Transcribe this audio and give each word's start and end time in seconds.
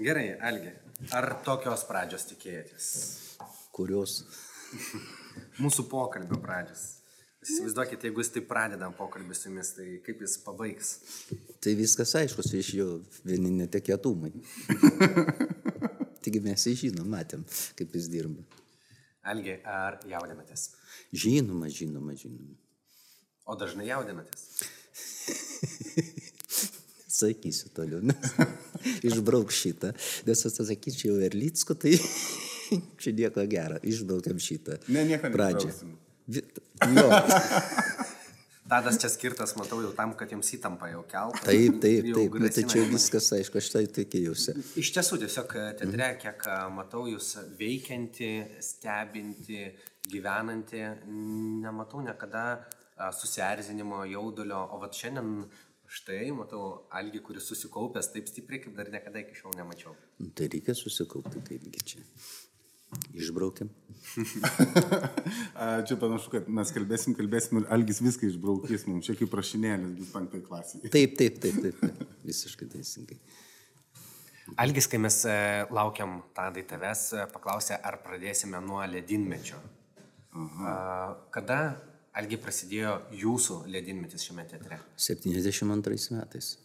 Gerai, 0.00 0.30
Algi, 0.40 0.70
ar 1.12 1.26
tokios 1.44 1.82
pradžios 1.84 2.22
tikėjotės? 2.30 2.84
Kurios? 3.76 4.14
Mūsų 5.62 5.84
pokalbio 5.90 6.38
pradžios. 6.40 6.84
Įsivaizduokit, 7.44 8.06
jeigu 8.08 8.22
jis 8.24 8.32
taip 8.32 8.46
pradeda 8.48 8.88
pokalbį 8.96 9.36
su 9.36 9.50
jumis, 9.50 9.74
tai 9.76 9.98
kaip 10.06 10.22
jis 10.24 10.38
pabaigs? 10.46 10.94
Tai 11.60 11.74
viskas 11.76 12.14
aišku, 12.16 12.46
iš 12.56 12.70
jo 12.78 12.86
vieni 13.28 13.52
netekėtumai. 13.58 14.32
Taigi 16.24 16.42
mes 16.48 16.64
jį 16.70 16.74
žinom, 16.86 17.12
matėm, 17.12 17.44
kaip 17.76 18.00
jis 18.00 18.08
dirba. 18.08 18.40
Algi, 19.28 19.58
ar 19.68 20.00
jaudinatės? 20.08 20.70
Žinoma, 21.12 21.68
žinoma, 21.68 22.16
žinoma. 22.16 22.56
O 23.44 23.60
dažnai 23.60 23.90
jaudinatės? 23.92 24.48
Sakysiu 27.20 27.68
toliau. 27.76 28.00
Nes, 28.00 28.36
išbrauk 29.08 29.54
šitą. 29.54 29.92
Nes 30.28 30.46
atsakyčiau 30.50 31.18
Erlicku, 31.26 31.76
tai 31.78 31.96
čia 33.00 33.16
nieko 33.16 33.46
gero. 33.50 33.80
Išbraukiam 33.82 34.40
šitą. 34.42 34.80
Ne, 34.88 35.04
nieko 35.08 35.32
Pradžią. 35.34 35.74
Jo, 36.30 37.08
Tadas 38.70 39.00
čia 39.02 39.08
skirtas, 39.10 39.56
matau, 39.58 39.80
jau 39.82 39.90
tam, 39.98 40.12
kad 40.14 40.30
jums 40.30 40.46
įtampa 40.54 40.92
jau 40.92 41.00
keltų. 41.10 41.40
taip, 41.42 41.80
taip, 41.82 42.04
taip. 42.14 42.36
Bet 42.36 42.54
tai 42.54 42.62
grasina 42.62 42.70
čia 42.70 42.84
viskas 42.86 43.30
aišku, 43.34 43.58
aš 43.58 43.70
tai 43.72 43.82
tikėjausi. 43.96 44.54
Iš 44.78 44.90
tiesų, 44.94 45.18
tiesiog 45.24 45.54
e, 45.58 45.64
teatre, 45.80 46.10
kiek 46.22 46.46
a, 46.46 46.58
matau 46.70 47.02
jūs 47.10 47.32
veikianti, 47.58 48.28
stebinti, 48.62 49.64
gyvenanti, 50.06 50.84
nematau 51.64 52.04
niekada 52.06 52.44
a, 52.54 53.10
susierzinimo, 53.10 54.04
jaudulio, 54.12 54.62
o 54.70 54.78
vat 54.84 54.94
šiandien 54.94 55.34
štai 55.90 56.30
matau 56.34 56.86
Algi, 56.94 57.22
kuris 57.24 57.48
susikaupęs 57.50 58.12
taip 58.14 58.30
stipriai, 58.30 58.62
kaip 58.62 58.76
dar 58.78 58.90
niekada 58.92 59.22
iki 59.22 59.34
šiol 59.38 59.56
nemačiau. 59.58 59.96
Nu, 60.20 60.30
Tai 60.36 60.46
reikia 60.52 60.76
susikaupti, 60.78 61.42
kaipgi 61.48 61.82
čia. 61.92 62.04
Išbraukiam. 63.14 63.68
A, 65.60 65.82
Čia 65.86 65.96
panašu, 66.00 66.32
kad 66.32 66.48
mes 66.50 66.72
kalbėsim, 66.74 67.14
kalbėsim 67.18 67.60
ir 67.60 67.68
Algis 67.74 68.00
viską 68.02 68.26
išbraukys 68.30 68.86
mums. 68.88 69.06
Čia 69.06 69.14
kaip 69.18 69.30
prašinėlis 69.30 69.92
bus 69.98 70.10
penktai 70.14 70.40
klasiai. 70.46 70.90
Taip, 70.90 71.14
taip, 71.18 71.38
taip, 71.42 71.60
taip. 71.62 71.78
taip. 71.84 72.16
Visiškai 72.26 72.70
teisingai. 72.72 73.20
Algis, 74.58 74.88
kai 74.90 74.98
mes 74.98 75.20
e, 75.30 75.36
laukiam 75.70 76.18
Tadai 76.34 76.64
tavęs, 76.66 77.04
e, 77.14 77.26
paklausė, 77.30 77.76
ar 77.86 78.00
pradėsime 78.02 78.58
nuo 78.64 78.82
ledinmečio. 78.90 79.60
A, 80.34 80.74
kada, 81.34 81.60
Algi, 82.18 82.38
prasidėjo 82.42 82.96
jūsų 83.14 83.60
ledinmetis 83.70 84.24
šiame 84.26 84.42
teatre? 84.50 84.80
72 84.98 86.16
metais. 86.16 86.56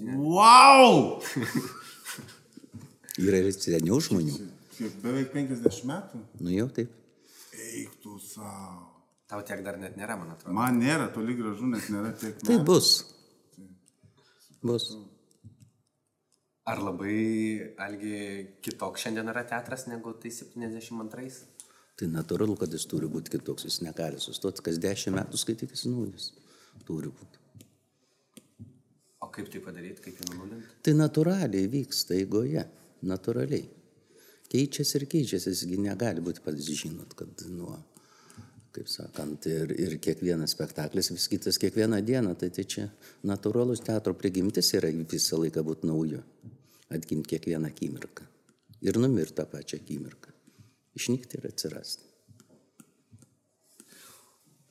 Wow! 0.00 1.20
Yra 3.26 3.40
ir 3.42 3.50
seniau 3.52 3.98
žmonių. 4.00 4.38
Kiek 4.76 4.96
beveik 5.02 5.32
50 5.34 5.84
metų? 5.88 6.20
Nu 6.40 6.52
jau 6.52 6.68
taip. 6.78 6.92
Eik 7.56 7.98
tu 8.04 8.16
savo. 8.20 8.92
Tau 9.26 9.42
tiek 9.42 9.60
dar 9.66 9.76
net 9.80 9.96
nėra, 9.98 10.14
man 10.20 10.30
atrodo. 10.32 10.54
Man 10.54 10.78
nėra 10.78 11.08
toli 11.12 11.34
gražu, 11.34 11.66
nes 11.68 11.88
nėra 11.90 12.12
tiek 12.16 12.38
Tai 12.46 12.60
bus. 12.64 12.90
Bus. 14.62 14.86
Ar 16.66 16.80
labai, 16.82 17.16
Algi, 17.82 18.16
kitoks 18.64 19.04
šiandien 19.04 19.32
yra 19.32 19.44
teatras 19.46 19.86
negu 19.90 20.14
tai 20.22 20.32
72-ais? 20.34 21.40
Tai 21.96 22.10
natūralu, 22.12 22.58
kad 22.60 22.72
jis 22.72 22.84
turi 22.90 23.08
būti 23.08 23.32
kitoks. 23.32 23.64
Jis 23.64 23.80
negali 23.84 24.20
sustoti, 24.20 24.64
kas 24.64 24.80
dešimt 24.82 25.16
metų 25.16 25.40
skaitykis 25.40 25.86
naujas. 25.88 26.30
Turi 26.84 27.08
būti. 27.08 27.40
O 29.24 29.30
kaip 29.32 29.48
tai 29.52 29.62
padaryti, 29.64 30.02
kaip 30.04 30.20
jį 30.20 30.28
nunulinti? 30.28 30.76
Tai 30.84 30.92
natūraliai 30.98 31.70
vyksta 31.72 32.18
eigoje. 32.18 32.66
Natūraliai. 33.06 33.64
Keičiasi 34.52 35.00
ir 35.00 35.06
keičiasi, 35.10 35.52
jisgi 35.54 35.80
negali 35.82 36.22
būti 36.24 36.44
pats 36.44 36.68
žinot, 36.68 37.16
kad 37.18 37.42
nuo, 37.50 37.74
kaip 38.76 38.88
sakant, 38.92 39.48
ir, 39.50 39.72
ir 39.80 39.96
kiekvienas 40.02 40.54
spektaklis, 40.54 41.10
vis 41.14 41.26
kitas 41.32 41.58
kiekvieną 41.62 41.98
dieną, 42.06 42.36
tai, 42.38 42.52
tai 42.54 42.64
čia 42.68 42.86
natūralus 43.26 43.82
teatro 43.88 44.14
prigimtis 44.14 44.70
yra 44.78 44.92
visą 44.92 45.40
laiką 45.42 45.64
būti 45.66 45.90
nauju. 45.90 46.22
Atgimti 46.92 47.34
kiekvieną 47.34 47.72
akimirką. 47.72 48.28
Ir 48.86 49.00
numirti 49.02 49.40
tą 49.40 49.48
pačią 49.50 49.80
akimirką. 49.80 50.35
Išnykti 50.96 51.40
ir 51.40 51.50
atsirasti. 51.50 52.06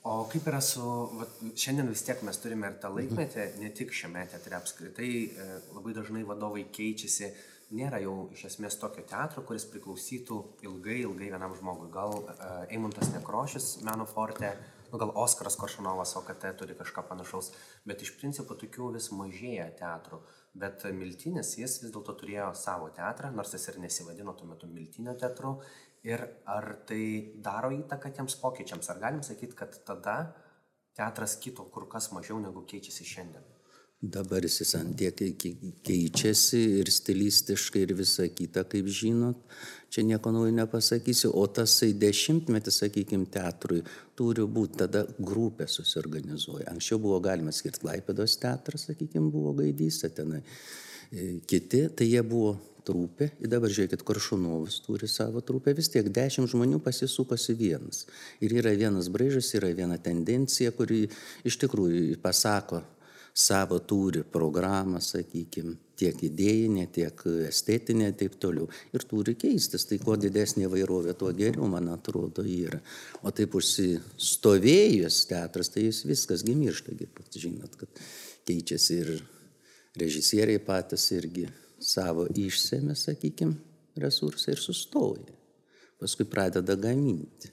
O 0.06 0.28
kaip 0.30 0.46
yra 0.46 0.60
su, 0.62 0.84
vat, 1.18 1.40
šiandien 1.58 1.88
vis 1.90 2.04
tiek 2.06 2.20
mes 2.28 2.38
turime 2.38 2.70
ir 2.70 2.76
tą 2.82 2.92
laikmetį, 2.94 3.46
ne 3.58 3.72
tik 3.74 3.94
šiame 3.96 4.22
teatre 4.30 4.54
apskritai, 4.60 5.10
e, 5.26 5.48
labai 5.74 5.96
dažnai 5.98 6.22
vadovai 6.30 6.68
keičiasi, 6.78 7.32
nėra 7.74 7.98
jau 8.04 8.14
iš 8.36 8.44
esmės 8.52 8.78
tokio 8.78 9.02
teatro, 9.10 9.42
kuris 9.50 9.66
priklausytų 9.72 10.38
ilgai, 10.68 11.00
ilgai 11.08 11.32
vienam 11.34 11.58
žmogui. 11.58 11.90
Gal 11.94 12.20
e, 12.22 12.36
Eimuntas 12.78 13.10
Nekrošis, 13.16 13.80
Meno 13.88 14.06
Forte, 14.06 14.54
nu, 14.92 15.00
gal 15.02 15.16
Oskaras 15.24 15.58
Koršanovas, 15.58 16.14
OKT 16.22 16.52
turi 16.60 16.78
kažką 16.78 17.08
panašaus, 17.10 17.50
bet 17.90 18.06
iš 18.06 18.14
principo 18.20 18.54
tokių 18.62 18.94
vis 19.00 19.10
mažėja 19.10 19.72
teatrų. 19.82 20.22
Bet 20.56 20.86
Miltinis, 20.96 21.58
jis 21.60 21.82
vis 21.82 21.92
dėlto 21.92 22.14
turėjo 22.16 22.54
savo 22.56 22.94
teatrą, 22.96 23.34
nors 23.36 23.58
jis 23.58 23.66
ir 23.74 23.82
nesivadino 23.84 24.38
tuo 24.38 24.48
metu 24.48 24.70
Miltinio 24.72 25.18
teatru. 25.20 25.58
Ir 26.06 26.22
ar 26.46 26.68
tai 26.86 27.34
daro 27.42 27.72
įtaką 27.74 28.12
tiems 28.14 28.38
pokyčiams? 28.38 28.90
Ar 28.94 29.02
galim 29.02 29.24
sakyti, 29.26 29.58
kad 29.58 29.74
tada 29.88 30.18
teatras 30.96 31.36
kito 31.42 31.66
kur 31.74 31.90
kas 31.90 32.12
mažiau 32.14 32.38
negu 32.40 32.62
keičiasi 32.70 33.08
šiandien? 33.10 33.46
Dabar 34.06 34.44
jis 34.44 34.76
ant 34.76 34.94
tiek 35.00 35.16
kei- 35.16 35.72
keičiasi 35.88 36.60
ir 36.82 36.92
stilistiškai 36.92 37.82
ir 37.88 37.94
visa 37.98 38.28
kita, 38.28 38.64
kaip 38.70 38.86
žinot, 38.86 39.40
čia 39.90 40.04
nieko 40.04 40.32
naujo 40.36 40.52
nepasakysiu, 40.52 41.32
o 41.34 41.48
tasai 41.48 41.94
dešimtmetis, 41.94 42.82
sakykime, 42.84 43.26
teatrui 43.32 43.82
turi 44.16 44.46
būti 44.46 44.78
tada 44.84 45.06
grupė 45.18 45.66
susiorganizuoja. 45.68 46.70
Anksčiau 46.76 47.00
buvo 47.02 47.20
galima 47.24 47.56
skirti 47.56 47.82
Klaipėdos 47.82 48.38
teatrą, 48.44 48.78
sakykime, 48.78 49.32
buvo 49.32 49.56
gaidystė 49.58 50.12
tenai. 50.14 50.44
E, 51.10 51.40
Kiti, 51.48 51.88
tai 51.90 52.06
jie 52.12 52.22
buvo 52.22 52.60
trupė, 52.86 53.32
ir 53.42 53.52
dabar 53.52 53.74
žiūrėkit, 53.74 54.04
Koršunovas 54.06 54.80
turi 54.86 55.10
savo 55.12 55.42
trupę, 55.46 55.74
vis 55.78 55.90
tiek 55.94 56.08
dešimt 56.14 56.52
žmonių 56.52 56.82
pasisukosi 56.86 57.58
vienas. 57.58 58.06
Ir 58.44 58.56
yra 58.62 58.76
vienas 58.78 59.10
braižas, 59.14 59.54
yra 59.58 59.72
viena 59.76 59.98
tendencija, 60.02 60.74
kuri 60.76 61.06
iš 61.46 61.58
tikrųjų 61.64 62.20
pasako 62.24 62.84
savo 63.36 63.82
turi 63.84 64.24
programą, 64.24 65.02
sakykime, 65.04 65.76
tiek 66.00 66.22
idėjinė, 66.24 66.86
tiek 66.96 67.20
estetinė 67.50 68.10
ir 68.12 68.16
taip 68.22 68.38
toliau. 68.40 68.70
Ir 68.96 69.04
turi 69.08 69.36
keistis, 69.40 69.84
tai 69.90 70.00
kuo 70.00 70.16
didesnė 70.20 70.70
vairovė, 70.72 71.18
tuo 71.20 71.34
geriau, 71.36 71.68
man 71.72 71.92
atrodo, 71.92 72.46
yra. 72.48 72.80
O 73.28 73.34
taip 73.36 73.58
užsistovėjus 73.60 75.26
teatras, 75.32 75.72
tai 75.74 75.90
jis 75.90 76.06
viskas 76.08 76.46
gimiršta, 76.48 76.96
žinot, 77.36 77.76
kad 77.82 78.04
keičiasi 78.48 79.00
ir 79.04 79.14
režisieriai 80.00 80.64
patys 80.64 81.10
irgi 81.16 81.50
savo 81.82 82.28
išsėmė, 82.32 82.96
sakykime, 82.98 83.58
resursai 84.00 84.56
ir 84.56 84.62
sustoja. 84.62 85.36
Paskui 86.00 86.28
pradeda 86.28 86.76
gaminti. 86.80 87.52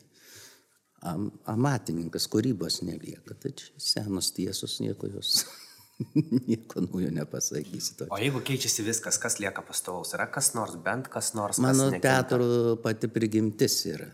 Am, 1.06 1.28
amatininkas, 1.50 2.28
kūrybos 2.30 2.80
nelieka. 2.86 3.34
Tai 3.38 3.50
čia 3.58 3.70
senos 3.82 4.30
tiesos, 4.34 4.76
nieko 4.82 5.10
jos, 5.10 5.44
nieko 6.48 6.84
naujo 6.84 7.10
nepasakysi. 7.14 7.96
To. 7.98 8.08
O 8.10 8.18
jeigu 8.22 8.42
keičiasi 8.46 8.86
viskas, 8.86 9.18
kas 9.22 9.38
lieka 9.42 9.64
pastovaus? 9.66 10.14
Yra 10.14 10.28
kas 10.30 10.52
nors, 10.58 10.76
bent 10.82 11.10
kas 11.10 11.32
nors? 11.38 11.62
Mano 11.62 11.88
kas 11.88 11.96
nekinta? 11.96 12.08
teatro 12.08 12.76
pati 12.82 13.10
prigimtis 13.10 13.80
yra. 13.90 14.10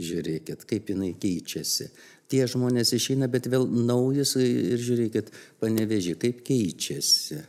Žiūrėkit, 0.00 0.68
kaip 0.70 0.92
jinai 0.92 1.14
keičiasi. 1.18 1.88
Tie 2.30 2.44
žmonės 2.46 2.92
išeina, 2.94 3.26
bet 3.32 3.48
vėl 3.50 3.64
naujas 3.66 4.36
ir 4.38 4.78
žiūrėkit, 4.78 5.32
panevežė, 5.58 6.14
kaip 6.20 6.44
keičiasi. 6.46 7.40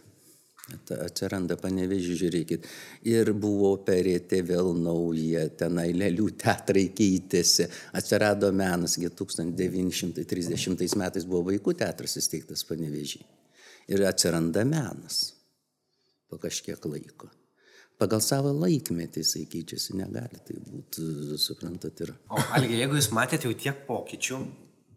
Atsiranda 1.01 1.57
panevežė, 1.59 2.15
žiūrėkit. 2.19 2.69
Ir 3.09 3.33
buvo 3.33 3.73
perėti 3.85 4.41
vėl 4.45 4.71
nauja, 4.77 5.47
tenai 5.59 5.89
lėlių 5.95 6.29
teatrai 6.41 6.87
keitėsi. 6.95 7.67
Atsirado 7.97 8.51
menas, 8.55 8.97
gi 9.01 9.09
1930 9.09 10.97
metais 11.01 11.27
buvo 11.27 11.49
vaikų 11.51 11.75
teatras 11.83 12.17
įsteigtas 12.21 12.65
panevežį. 12.69 13.21
Ir 13.91 14.05
atsiranda 14.07 14.63
menas 14.67 15.21
po 16.31 16.39
kažkiek 16.39 16.79
laiko. 16.87 17.29
Pagal 18.01 18.21
savo 18.23 18.49
laikmetį 18.55 19.21
jisai 19.21 19.43
keičiasi, 19.51 19.93
negali 19.99 20.39
tai 20.47 20.55
būti, 20.57 21.03
suprantat, 21.37 21.99
ir... 22.01 22.15
O 22.33 22.39
Algi, 22.57 22.79
jeigu 22.79 22.97
jūs 22.97 23.11
matėte 23.13 23.45
jau 23.45 23.53
tiek 23.53 23.83
pokyčių 23.85 24.39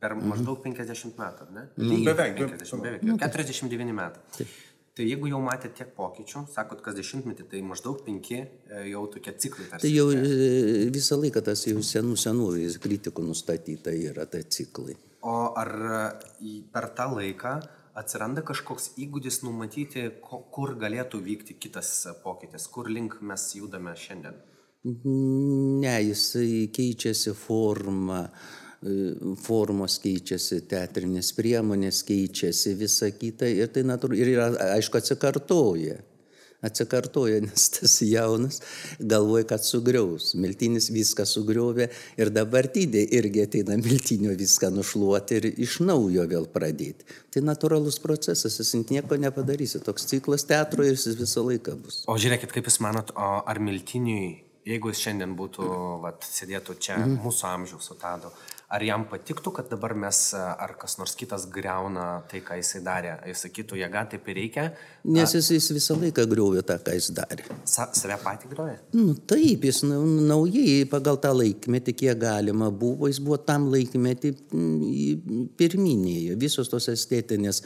per 0.01 0.15
maždaug 0.21 0.63
50 0.65 1.19
metų, 1.21 1.49
ne? 1.53 1.67
Nu, 1.81 1.99
beveik, 2.07 2.39
50, 2.41 2.81
beveik. 2.85 3.05
49 3.21 3.93
metai. 3.97 4.47
Tai 4.95 5.03
jeigu 5.03 5.27
jau 5.27 5.41
matėte 5.43 5.81
tiek 5.81 5.89
pokyčių, 5.97 6.45
sakot, 6.55 6.79
kas 6.85 6.95
dešimtmetį, 6.95 7.49
tai 7.51 7.63
maždaug 7.67 8.05
penki 8.07 8.37
e, 8.39 8.47
jau 8.93 9.01
tokie 9.11 9.33
ciklai. 9.43 9.67
tarsi. 9.73 9.89
Tai 9.89 9.91
jau 9.91 10.05
e, 10.15 10.85
visą 10.95 11.19
laiką 11.19 11.43
tas 11.49 11.65
jau 11.67 11.83
senų 11.83 12.15
senų 12.15 12.47
kritikų 12.85 13.25
nustatyta 13.27 13.91
yra 13.91 14.29
tai 14.31 14.45
ciklai. 14.47 14.95
O 15.27 15.35
ar 15.59 15.73
e, 16.47 16.53
per 16.71 16.93
tą 16.95 17.09
laiką 17.17 17.57
atsiranda 17.99 18.47
kažkoks 18.47 18.93
įgūdis 19.03 19.41
numatyti, 19.43 20.07
kur 20.23 20.77
galėtų 20.79 21.19
vykti 21.27 21.59
kitas 21.59 21.91
pokytis, 22.23 22.69
kur 22.71 22.87
link 22.87 23.19
mes 23.19 23.51
judame 23.59 23.97
šiandien? 23.99 24.39
Ne, 24.85 25.97
jisai 26.07 26.69
keičiasi 26.71 27.35
forma, 27.35 28.29
e, 28.29 28.64
formos 29.45 29.99
keičiasi, 30.03 30.65
teatrinės 30.69 31.33
priemonės 31.37 32.03
keičiasi, 32.07 32.75
visa 32.81 33.11
kita 33.15 33.49
ir 33.49 33.71
tai 33.73 33.85
natūralu, 33.87 34.21
ir 34.21 34.35
yra, 34.37 34.51
aišku, 34.77 35.01
atsikartoja. 35.01 36.03
Atsikartoja, 36.65 37.43
nes 37.45 37.67
tas 37.75 37.99
jaunas 38.01 38.63
galvoja, 38.97 39.45
kad 39.51 39.65
sugriaus. 39.65 40.31
Miltinis 40.41 40.87
viską 40.95 41.27
sugriovė 41.29 41.91
ir 42.17 42.31
dabartinė 42.33 43.03
irgi 43.19 43.43
ateina 43.45 43.77
miltinio 43.77 44.33
viską 44.39 44.71
nušluoti 44.73 45.41
ir 45.41 45.51
iš 45.67 45.83
naujo 45.85 46.25
vėl 46.31 46.49
pradėti. 46.55 47.05
Tai 47.37 47.45
natūralus 47.45 48.01
procesas, 48.01 48.57
jis 48.63 48.73
nieko 48.89 49.21
nepadarysi. 49.21 49.83
Toks 49.85 50.09
ciklas 50.09 50.49
teatro 50.49 50.89
ir 50.89 50.97
jis 50.97 51.21
visą 51.21 51.45
laiką 51.45 51.77
bus. 51.85 52.01
O 52.09 52.17
žiūrėkit, 52.17 52.57
kaip 52.57 52.73
jūs 52.73 52.81
manot, 52.85 53.13
ar 53.13 53.61
miltiniui 53.61 54.45
jeigu 54.69 54.91
jis 54.93 55.03
šiandien 55.05 55.37
būtų, 55.39 55.69
vat, 56.05 56.25
sėdėtų 56.25 56.77
čia 56.81 56.99
mm. 57.01 57.19
mūsų 57.25 57.49
amžiaus 57.51 57.89
su 57.91 57.97
Tadu, 58.01 58.31
ar 58.73 58.83
jam 58.83 59.05
patiktų, 59.09 59.53
kad 59.55 59.69
dabar 59.71 59.93
mes, 59.99 60.19
ar 60.35 60.75
kas 60.81 60.97
nors 60.99 61.15
kitas 61.19 61.45
greuna 61.53 62.23
tai, 62.31 62.41
ką 62.45 62.57
jisai 62.59 62.81
darė, 62.85 63.13
jis 63.29 63.45
sakytų, 63.47 63.79
jėga 63.83 64.05
taip 64.15 64.29
ir 64.33 64.39
reikia. 64.41 64.65
Nes 65.05 65.35
jis, 65.37 65.51
jis 65.57 65.69
visą 65.77 65.97
laiką 66.01 66.25
griovė 66.31 66.65
tą, 66.67 66.79
ką 66.85 66.97
jis 66.97 67.11
darė. 67.15 67.47
Sa, 67.69 67.89
save 67.97 68.19
patį 68.25 68.51
groja? 68.55 68.79
Nu, 68.97 69.15
taip, 69.31 69.67
jis 69.69 69.83
naujai 69.85 70.85
pagal 70.91 71.21
tą 71.23 71.35
laikmetį, 71.37 71.97
kiek 72.05 72.21
galima 72.25 72.71
buvo, 72.73 73.11
jis 73.13 73.21
buvo 73.25 73.39
tam 73.43 73.69
laikmetį 73.75 74.35
pirminėje. 75.61 76.39
Visos 76.41 76.73
tos 76.73 76.89
estetinės 76.93 77.63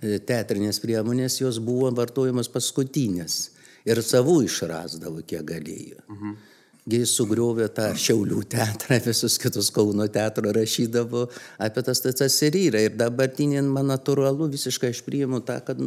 e, 0.00 0.18
teatrinės 0.18 0.80
priemonės, 0.82 1.40
jos 1.42 1.60
buvo 1.62 1.92
vartojamos 1.98 2.50
paskutinės 2.52 3.40
ir 3.88 4.00
savų 4.04 4.42
išrasdavo, 4.48 5.22
kiek 5.28 5.44
galėjo. 5.48 6.04
Mhm. 6.08 6.38
Jis 6.88 7.10
sugriovė 7.18 7.66
tą 7.76 7.90
Šiaulių 8.00 8.42
teatrą, 8.48 8.96
visus 9.04 9.36
kitus 9.40 9.68
Kauno 9.74 10.06
teatro 10.12 10.48
rašydavo 10.56 11.26
apie 11.60 11.84
tas 11.84 12.00
tas 12.00 12.38
ir 12.46 12.56
yra. 12.56 12.80
Ir 12.86 12.96
dabartinė 12.96 13.60
man 13.66 13.90
natūralu, 13.92 14.48
visiškai 14.54 14.94
aš 14.94 15.02
priimu 15.04 15.42
tą, 15.44 15.58
kad 15.66 15.82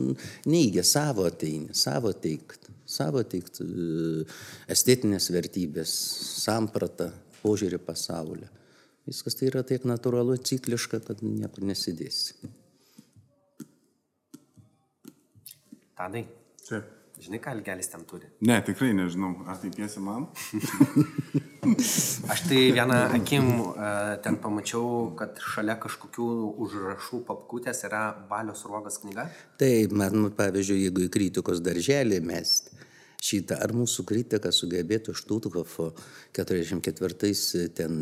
neigia 0.46 0.84
savo 0.86 1.26
ateinį, 1.30 1.74
savo 1.78 2.14
teikt, 2.14 2.70
savo 2.86 3.26
teikt 3.26 3.64
e, 3.66 4.28
estetinės 4.70 5.32
vertybės, 5.34 5.96
sampratą, 6.44 7.10
požiūrį 7.42 7.82
pasaulio. 7.82 8.52
Viskas 9.10 9.40
tai 9.40 9.50
yra 9.50 9.66
tiek 9.66 9.88
natūralu, 9.90 10.38
cikliška, 10.38 11.02
kad 11.08 11.26
niekur 11.26 11.66
nesidėsi. 11.66 12.38
Tadai. 15.98 16.28
Taip. 16.68 17.01
Žinai, 17.22 17.38
ką 17.38 17.52
Algelis 17.54 17.92
ten 17.92 18.02
turi? 18.10 18.26
Ne, 18.42 18.56
tikrai 18.66 18.96
nežinau. 18.98 19.36
Ar 19.46 19.60
tai 19.62 19.70
piesi 19.76 20.02
man? 20.02 20.26
Aš 22.34 22.42
tai 22.50 22.62
vieną 22.74 22.98
akim 23.14 23.50
uh, 23.68 24.16
ten 24.26 24.40
pamačiau, 24.42 25.12
kad 25.20 25.38
šalia 25.54 25.76
kažkokių 25.84 26.30
užrašų 26.66 27.20
papkutės 27.28 27.84
yra 27.86 28.08
Balios 28.30 28.66
ruogas 28.66 28.98
knyga. 29.04 29.28
Taip, 29.62 29.94
man, 29.94 30.32
pavyzdžiui, 30.38 30.88
jeigu 30.88 31.06
į 31.06 31.12
kritikos 31.14 31.62
darželį 31.62 32.24
mest 32.26 32.72
šitą, 33.22 33.60
ar 33.62 33.76
mūsų 33.78 34.08
kritika 34.10 34.50
sugebėtų 34.50 35.14
Štuthofo 35.14 35.92
44 36.34 37.68
ten 37.78 38.02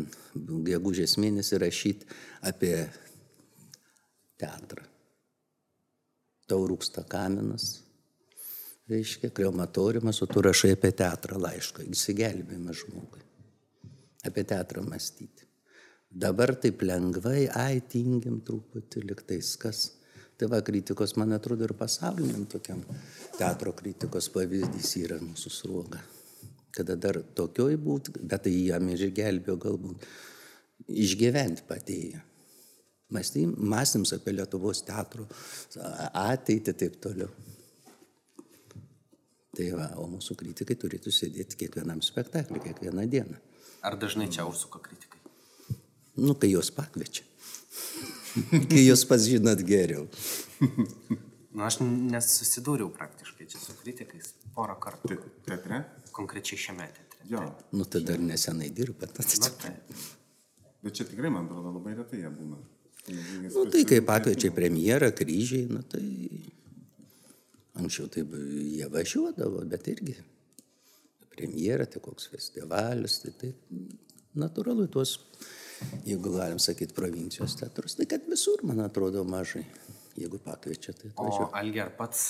gegužės 0.70 1.18
mėnesį 1.20 1.60
rašyti 1.60 2.08
apie 2.48 2.74
teatrą. 4.40 4.88
Tau 6.48 6.64
rūksta 6.66 7.04
kaminas, 7.04 7.82
reiškia, 8.90 9.30
krematoriumas, 9.34 10.20
o 10.22 10.28
tu 10.30 10.42
rašai 10.44 10.74
apie 10.76 10.90
teatrą 10.96 11.38
laišką, 11.40 11.86
įsigelbėjimą 11.94 12.74
žmogui. 12.82 13.22
Apie 14.26 14.44
teatrą 14.44 14.84
mąstyti. 14.84 15.46
Dabar 16.10 16.56
taip 16.58 16.82
lengvai, 16.82 17.46
ai, 17.54 17.80
tingim 17.86 18.40
truputį, 18.46 19.04
liktais 19.12 19.54
kas. 19.62 19.84
Tai 20.40 20.48
va, 20.50 20.58
kritikos, 20.64 21.14
man 21.20 21.36
atrodo, 21.36 21.68
ir 21.68 21.74
pasauliniam 21.78 22.46
tokiam 22.50 22.80
teatro 23.36 23.74
kritikos 23.76 24.30
pavyzdys 24.34 24.94
yra 25.02 25.20
mūsų 25.22 25.52
sruoga. 25.52 26.00
Kada 26.74 26.96
dar 26.96 27.20
tokioj 27.36 27.76
būt, 27.78 28.10
bet 28.18 28.46
tai 28.46 28.54
jam 28.56 28.88
ir 28.90 29.04
gelbėjo 29.14 29.56
galbūt 29.60 30.06
išgyventi 30.88 31.66
padėjo. 31.68 32.24
Mąstyms 33.10 34.14
apie 34.14 34.34
Lietuvos 34.36 34.84
teatro 34.86 35.26
ateitį 36.14 36.76
taip 36.78 36.98
toliau. 37.02 37.30
Tai 39.56 39.66
va, 39.74 39.88
o 39.98 40.06
mūsų 40.10 40.36
kritikai 40.38 40.76
turėtų 40.78 41.12
sėdėti 41.14 41.58
kiekvienam 41.64 42.02
spektakliui, 42.06 42.62
kiekvieną 42.62 43.06
dieną. 43.10 43.40
Ar 43.82 43.96
dažnai 43.98 44.28
čia 44.30 44.44
užsuka 44.46 44.78
kritikai? 44.84 45.18
Nu, 46.20 46.36
kai 46.38 46.52
juos 46.52 46.70
pakviečia. 46.74 47.24
kai 48.70 48.84
juos 48.84 49.02
pas 49.10 49.24
žinot 49.26 49.62
geriau. 49.66 50.06
nu, 51.54 51.64
aš 51.66 51.80
nesusidūriau 51.82 52.92
praktiškai 52.94 53.48
čia 53.50 53.62
su 53.62 53.74
kritikais 53.80 54.34
porą 54.54 54.76
kartų. 54.82 55.18
Teatre? 55.48 55.82
Konkrečiai 56.14 56.60
šiame 56.68 56.86
teatre. 56.86 57.26
Jo. 57.30 57.42
Nu, 57.74 57.86
tai 57.90 58.04
dar 58.06 58.22
nesenai 58.22 58.70
dirbat. 58.74 59.18
Na, 59.18 59.50
tai. 59.64 59.74
Bet 60.84 60.94
čia 60.96 61.08
tikrai, 61.08 61.32
man 61.32 61.50
atrodo, 61.50 61.74
labai 61.74 61.96
retai 61.98 62.22
jie 62.22 62.30
būna. 62.30 62.60
Nu, 63.10 63.66
tai 63.72 63.82
kai 63.88 63.98
pakviečia 64.04 64.52
premjerą, 64.54 65.10
kryžiai, 65.16 65.66
nu, 65.72 65.82
tai 65.88 66.04
Anksčiau 67.80 68.10
taip 68.12 68.36
jie 68.36 68.86
važiuodavo, 68.92 69.64
bet 69.70 69.88
irgi 69.90 70.16
premjera, 71.32 71.86
tai 71.88 72.02
koks 72.04 72.28
festivalis, 72.32 73.20
tai 73.24 73.32
tai 73.40 73.54
natūralu 74.38 74.86
tuos, 74.92 75.16
jeigu 76.06 76.34
galim 76.36 76.60
sakyti, 76.62 76.94
provincijos 76.96 77.56
teatrus, 77.58 77.96
tai 77.98 78.06
kad 78.10 78.28
visur, 78.30 78.62
man 78.66 78.84
atrodo, 78.86 79.24
mažai. 79.24 79.64
Jeigu 80.18 80.40
pakviečia, 80.42 80.92
tai 80.98 81.08
atvažiuoju. 81.12 81.46
O 81.46 81.56
Algi, 81.56 81.78
ar 81.80 81.92
pats 81.96 82.24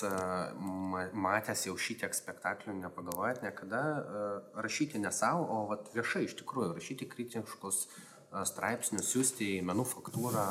matęs 1.17 1.63
jau 1.65 1.73
šitiek 1.81 2.13
spektaklių, 2.15 2.75
nepagalvojat 2.85 3.41
niekada 3.43 3.81
rašyti 4.61 5.01
ne 5.01 5.11
savo, 5.17 5.47
o 5.49 5.79
viešai 5.95 6.27
iš 6.27 6.37
tikrųjų 6.43 6.75
rašyti 6.77 7.09
kritiškus 7.11 7.81
straipsnius, 8.47 9.09
siūsti 9.13 9.57
į 9.59 9.65
menų 9.71 9.87
faktūrą, 9.91 10.47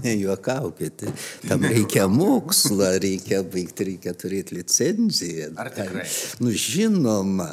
Nejuokaukit, 0.00 1.02
tam 1.48 1.64
reikia 1.66 2.06
mokslo, 2.08 2.86
reikia 3.02 3.42
baigti, 3.44 3.88
reikia 3.90 4.14
turėti 4.16 4.56
licenciją. 4.56 5.50
Ar 5.60 5.68
tikrai? 5.74 6.06
Nu, 6.40 6.54
žinoma. 6.54 7.50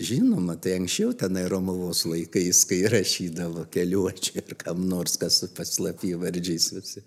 Žinoma, 0.00 0.56
tai 0.60 0.74
anksčiau 0.80 1.12
tenai 1.16 1.44
Romovos 1.52 2.02
laikais, 2.08 2.64
kai 2.68 2.82
rašydavo 2.90 3.66
keliuočiai 3.72 4.42
ir 4.42 4.56
kam 4.60 4.82
nors, 4.88 5.16
kas 5.20 5.44
paslapy 5.56 6.14
vardžiais 6.20 6.70
visi. 6.74 7.04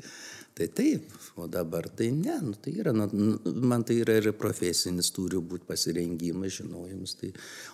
Tai 0.58 0.68
taip, 0.75 1.13
o 1.39 1.46
dabar 1.48 1.88
tai 1.88 2.10
ne, 2.12 2.36
nu, 2.44 2.53
tai 2.60 2.74
yra, 2.82 2.91
nu, 2.91 3.38
man 3.63 3.84
tai 3.88 4.00
yra 4.01 4.18
ir 4.20 4.32
profesinis, 4.36 5.12
turi 5.15 5.39
būti 5.39 5.68
pasirengimas, 5.68 6.58
žinojimas. 6.58 7.15
Tai, 7.20 7.29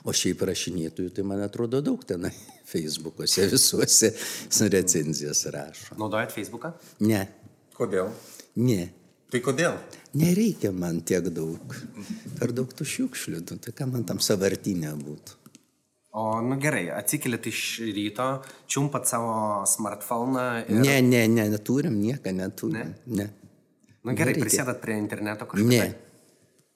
o 0.05 0.13
šiaip 0.13 0.43
rašinėtojų, 0.49 1.13
tai 1.15 1.25
man 1.25 1.41
atrodo 1.45 1.81
daug 1.85 2.03
tenai 2.05 2.33
Facebook'ose 2.71 3.47
visuose 3.53 4.11
recenzijas 4.73 5.45
rašo. 5.55 5.97
Naudojat 6.01 6.35
Facebooką? 6.35 6.75
Ne. 7.07 7.23
Kodėl? 7.75 8.11
Ne. 8.61 8.91
Tai 9.33 9.41
kodėl? 9.43 9.79
Nereikia 10.15 10.69
man 10.71 11.01
tiek 11.03 11.25
daug. 11.33 11.73
Per 12.37 12.53
daug 12.55 12.69
tų 12.71 12.85
šiukšlių, 12.87 13.41
nu, 13.41 13.57
tai 13.65 13.73
ką 13.75 13.89
man 13.89 14.05
tam 14.07 14.21
savartinė 14.23 14.93
būtų. 15.01 15.44
O, 16.15 16.39
nu 16.39 16.55
gerai, 16.63 16.85
atsikėlėt 16.95 17.49
iš 17.51 17.61
ryto, 17.91 18.29
čiumpat 18.71 19.09
savo 19.09 19.65
smartphone 19.67 20.45
ir... 20.63 20.77
Ne, 20.79 21.01
ne, 21.03 21.25
ne, 21.27 21.49
neturim, 21.51 21.97
nieko 21.99 22.31
neturim. 22.31 22.93
Ne. 23.03 23.25
ne. 23.25 23.91
Nu 24.05 24.15
gerai, 24.15 24.37
prisėdat 24.39 24.79
prie 24.83 24.95
interneto 25.01 25.47
kažką. 25.51 25.67
Ne. 25.67 25.89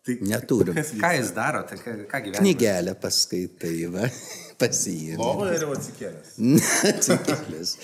Tai, 0.04 0.18
neturim. 0.28 0.76
Ką 0.76 1.14
jūs 1.16 1.32
darote, 1.38 1.80
ką, 1.80 1.96
ką 2.12 2.22
gyvenate? 2.26 2.44
Knygelę 2.44 2.98
paskaitai, 3.00 3.74
va, 3.96 4.12
pasiėmė. 4.62 5.20
Lovoje 5.24 5.56
ir 5.56 5.68
atsikėlęs. 5.70 6.36
atsikėlęs. 6.92 7.76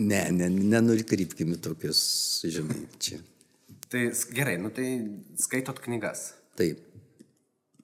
Ne, 0.00 0.24
ne, 0.32 0.48
nenukrypkime 0.48 1.60
tokius, 1.60 2.02
žinai, 2.48 2.86
čia. 2.96 3.20
Tai 3.92 4.06
gerai, 4.32 4.56
nu 4.64 4.72
tai 4.72 4.94
skaitot 5.36 5.84
knygas. 5.84 6.30
Taip. 6.56 6.80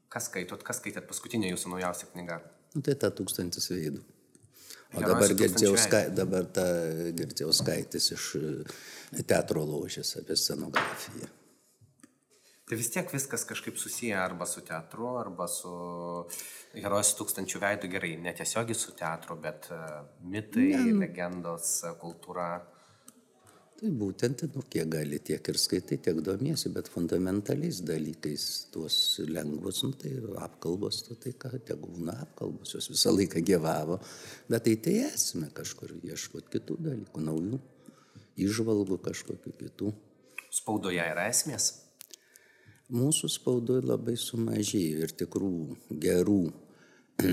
Kas 0.09 0.33
skaitot, 0.33 0.65
kas 0.65 0.81
skaitėt 0.81 1.05
paskutinę 1.11 1.53
jūsų 1.53 1.77
naujausią 1.77 2.15
knygą? 2.15 2.47
Nu, 2.75 2.85
tai 2.85 2.95
ta 3.01 3.11
tūkstantis 3.15 3.71
veidų. 3.73 4.05
O 4.97 5.03
dabar 5.05 5.33
girdėjau, 5.37 5.75
skai, 5.77 6.07
dabar 6.17 6.47
ta 6.49 6.65
girdėjau 7.17 7.51
skaitis 7.53 8.09
iš 8.15 8.29
e, 8.39 8.53
teatro 9.21 9.65
ložės 9.69 10.15
apie 10.21 10.37
scenografiją. 10.37 11.29
Tai 12.69 12.77
vis 12.77 12.91
tiek 12.93 13.09
viskas 13.13 13.47
kažkaip 13.49 13.79
susiję 13.81 14.17
arba 14.21 14.47
su 14.47 14.61
teatru, 14.61 15.15
arba 15.17 15.47
su 15.49 15.71
herojus 16.75 17.15
tūkstančių 17.17 17.61
veidų 17.63 17.89
gerai, 17.95 18.11
netiesiogiai 18.21 18.77
su 18.77 18.93
teatru, 18.97 19.39
bet 19.41 19.71
uh, 19.73 20.03
mitai, 20.21 20.67
ne. 20.77 20.99
legendos, 21.01 21.71
kultūra. 22.03 22.51
Tai 23.79 23.93
būtent, 23.95 24.41
nu, 24.57 24.63
kiek 24.67 24.89
gali, 24.91 25.21
tiek 25.23 25.49
ir 25.53 25.59
skaitai, 25.63 26.01
tiek 26.03 26.17
domiesi, 26.27 26.67
bet 26.75 26.89
fundamentaliais 26.91 27.79
dalykais 27.87 28.47
tuos 28.75 28.97
lengvus, 29.23 29.85
nu, 29.87 29.93
tai 29.95 30.17
apkalbos, 30.43 31.05
tu 31.07 31.15
tai 31.23 31.31
ką, 31.39 31.53
tegu 31.69 31.93
būna 31.93 32.17
apkalbos, 32.25 32.73
jos 32.75 32.91
visą 32.91 33.13
laiką 33.15 33.45
gyvavo, 33.47 34.01
bet 34.51 34.67
tai 34.67 34.75
tai 34.83 34.97
esame 35.13 35.53
kažkur 35.55 35.95
ieškoti 36.11 36.51
kitų 36.57 36.81
dalykų, 36.89 37.25
naujų, 37.29 37.61
išvalgų 38.49 38.99
kažkokių 39.07 39.55
kitų. 39.63 39.95
Spaudoje 40.59 41.07
yra 41.15 41.29
esmės. 41.31 41.71
Mūsų 42.91 43.31
spaudoje 43.31 43.87
labai 43.87 44.19
sumažėjo 44.19 45.07
ir 45.07 45.19
tikrų 45.23 45.55
gerų 46.03 46.43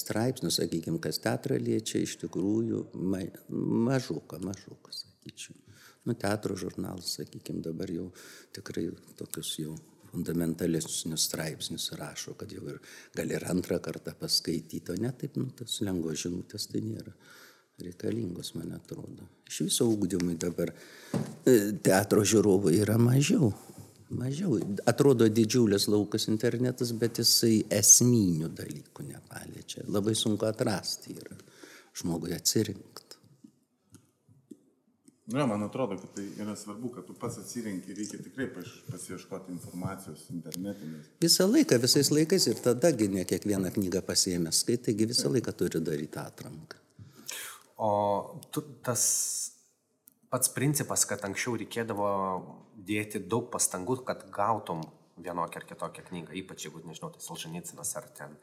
straipsnių, 0.00 0.50
sakykime, 0.58 0.98
kas 0.98 1.22
teatrą 1.22 1.62
liečia, 1.62 2.02
iš 2.02 2.18
tikrųjų 2.26 2.88
ma, 2.98 3.22
mažuką, 3.54 4.42
mažuką, 4.42 4.96
sakyčiau. 5.24 5.56
Nu, 6.04 6.14
teatro 6.14 6.56
žurnalas, 6.56 7.16
sakykime, 7.16 7.62
dabar 7.62 7.88
jau 7.90 8.12
tikrai 8.52 8.90
tokius 9.16 9.58
jau 9.58 9.76
fundamentalesnius 10.12 11.24
straipsnius 11.26 11.92
rašo, 11.98 12.34
kad 12.34 12.52
jau 12.52 12.68
ir 12.68 12.78
gali 13.14 13.34
ir 13.34 13.44
antrą 13.50 13.80
kartą 13.80 14.14
paskaityti, 14.14 14.92
o 14.92 14.96
ne 15.00 15.10
taip, 15.12 15.36
nu, 15.36 15.48
tas 15.56 15.80
lengvos 15.80 16.20
žinutės 16.26 16.68
tai 16.70 16.84
nėra 16.84 17.14
reikalingos, 17.80 18.54
man 18.54 18.76
atrodo. 18.76 19.26
Iš 19.48 19.64
viso 19.64 19.88
ūkdymui 19.90 20.36
dabar 20.38 20.70
e, 20.70 21.72
teatro 21.82 22.22
žiūrovų 22.22 22.76
yra 22.76 22.98
mažiau. 22.98 23.50
Mažiau. 24.14 24.60
Atrodo 24.86 25.26
didžiulis 25.26 25.88
laukas 25.90 26.28
internetas, 26.30 26.92
bet 26.94 27.18
jisai 27.18 27.64
esminių 27.72 28.52
dalykų 28.54 29.08
nepaliečia. 29.08 29.88
Labai 29.90 30.14
sunku 30.14 30.46
atrasti 30.46 31.16
yra 31.16 31.34
žmogui 31.98 32.36
atsirinkti. 32.36 32.93
Na, 35.26 35.38
nu, 35.38 35.46
man 35.46 35.62
atrodo, 35.62 35.96
kad 35.96 36.10
tai 36.12 36.24
yra 36.36 36.52
svarbu, 36.56 36.90
kad 36.92 37.06
tu 37.08 37.14
pats 37.16 37.38
atsirenki, 37.40 37.94
reikia 37.96 38.18
tikrai 38.20 38.44
pasieškoti 38.90 39.54
informacijos 39.54 40.26
internetinės. 40.34 41.06
Visą 41.24 41.46
laiką, 41.48 41.78
visais 41.80 42.10
laikais 42.12 42.44
ir 42.50 42.60
tadagi 42.60 43.08
ne 43.08 43.24
kiekvieną 43.30 43.70
knygą 43.72 44.02
pasiėmęs 44.04 44.60
skaitai, 44.60 44.90
taigi 44.90 45.08
visą 45.14 45.32
laiką 45.32 45.54
turi 45.56 45.80
daryti 45.80 46.20
atranką. 46.20 46.82
O 47.80 47.90
tu, 48.52 48.66
tas 48.84 49.06
pats 50.28 50.52
principas, 50.52 51.06
kad 51.08 51.24
anksčiau 51.24 51.56
reikėdavo 51.62 52.10
dėti 52.84 53.24
daug 53.24 53.48
pastangų, 53.54 54.02
kad 54.04 54.26
gautum 54.34 54.84
vienokią 55.24 55.62
ar 55.62 55.66
kitokią 55.72 56.04
knygą, 56.10 56.36
ypač 56.42 56.66
jeigu, 56.66 56.84
nežinau, 56.84 57.14
tai 57.14 57.24
Solžanicinas 57.24 57.96
ar 57.96 58.12
ten 58.18 58.36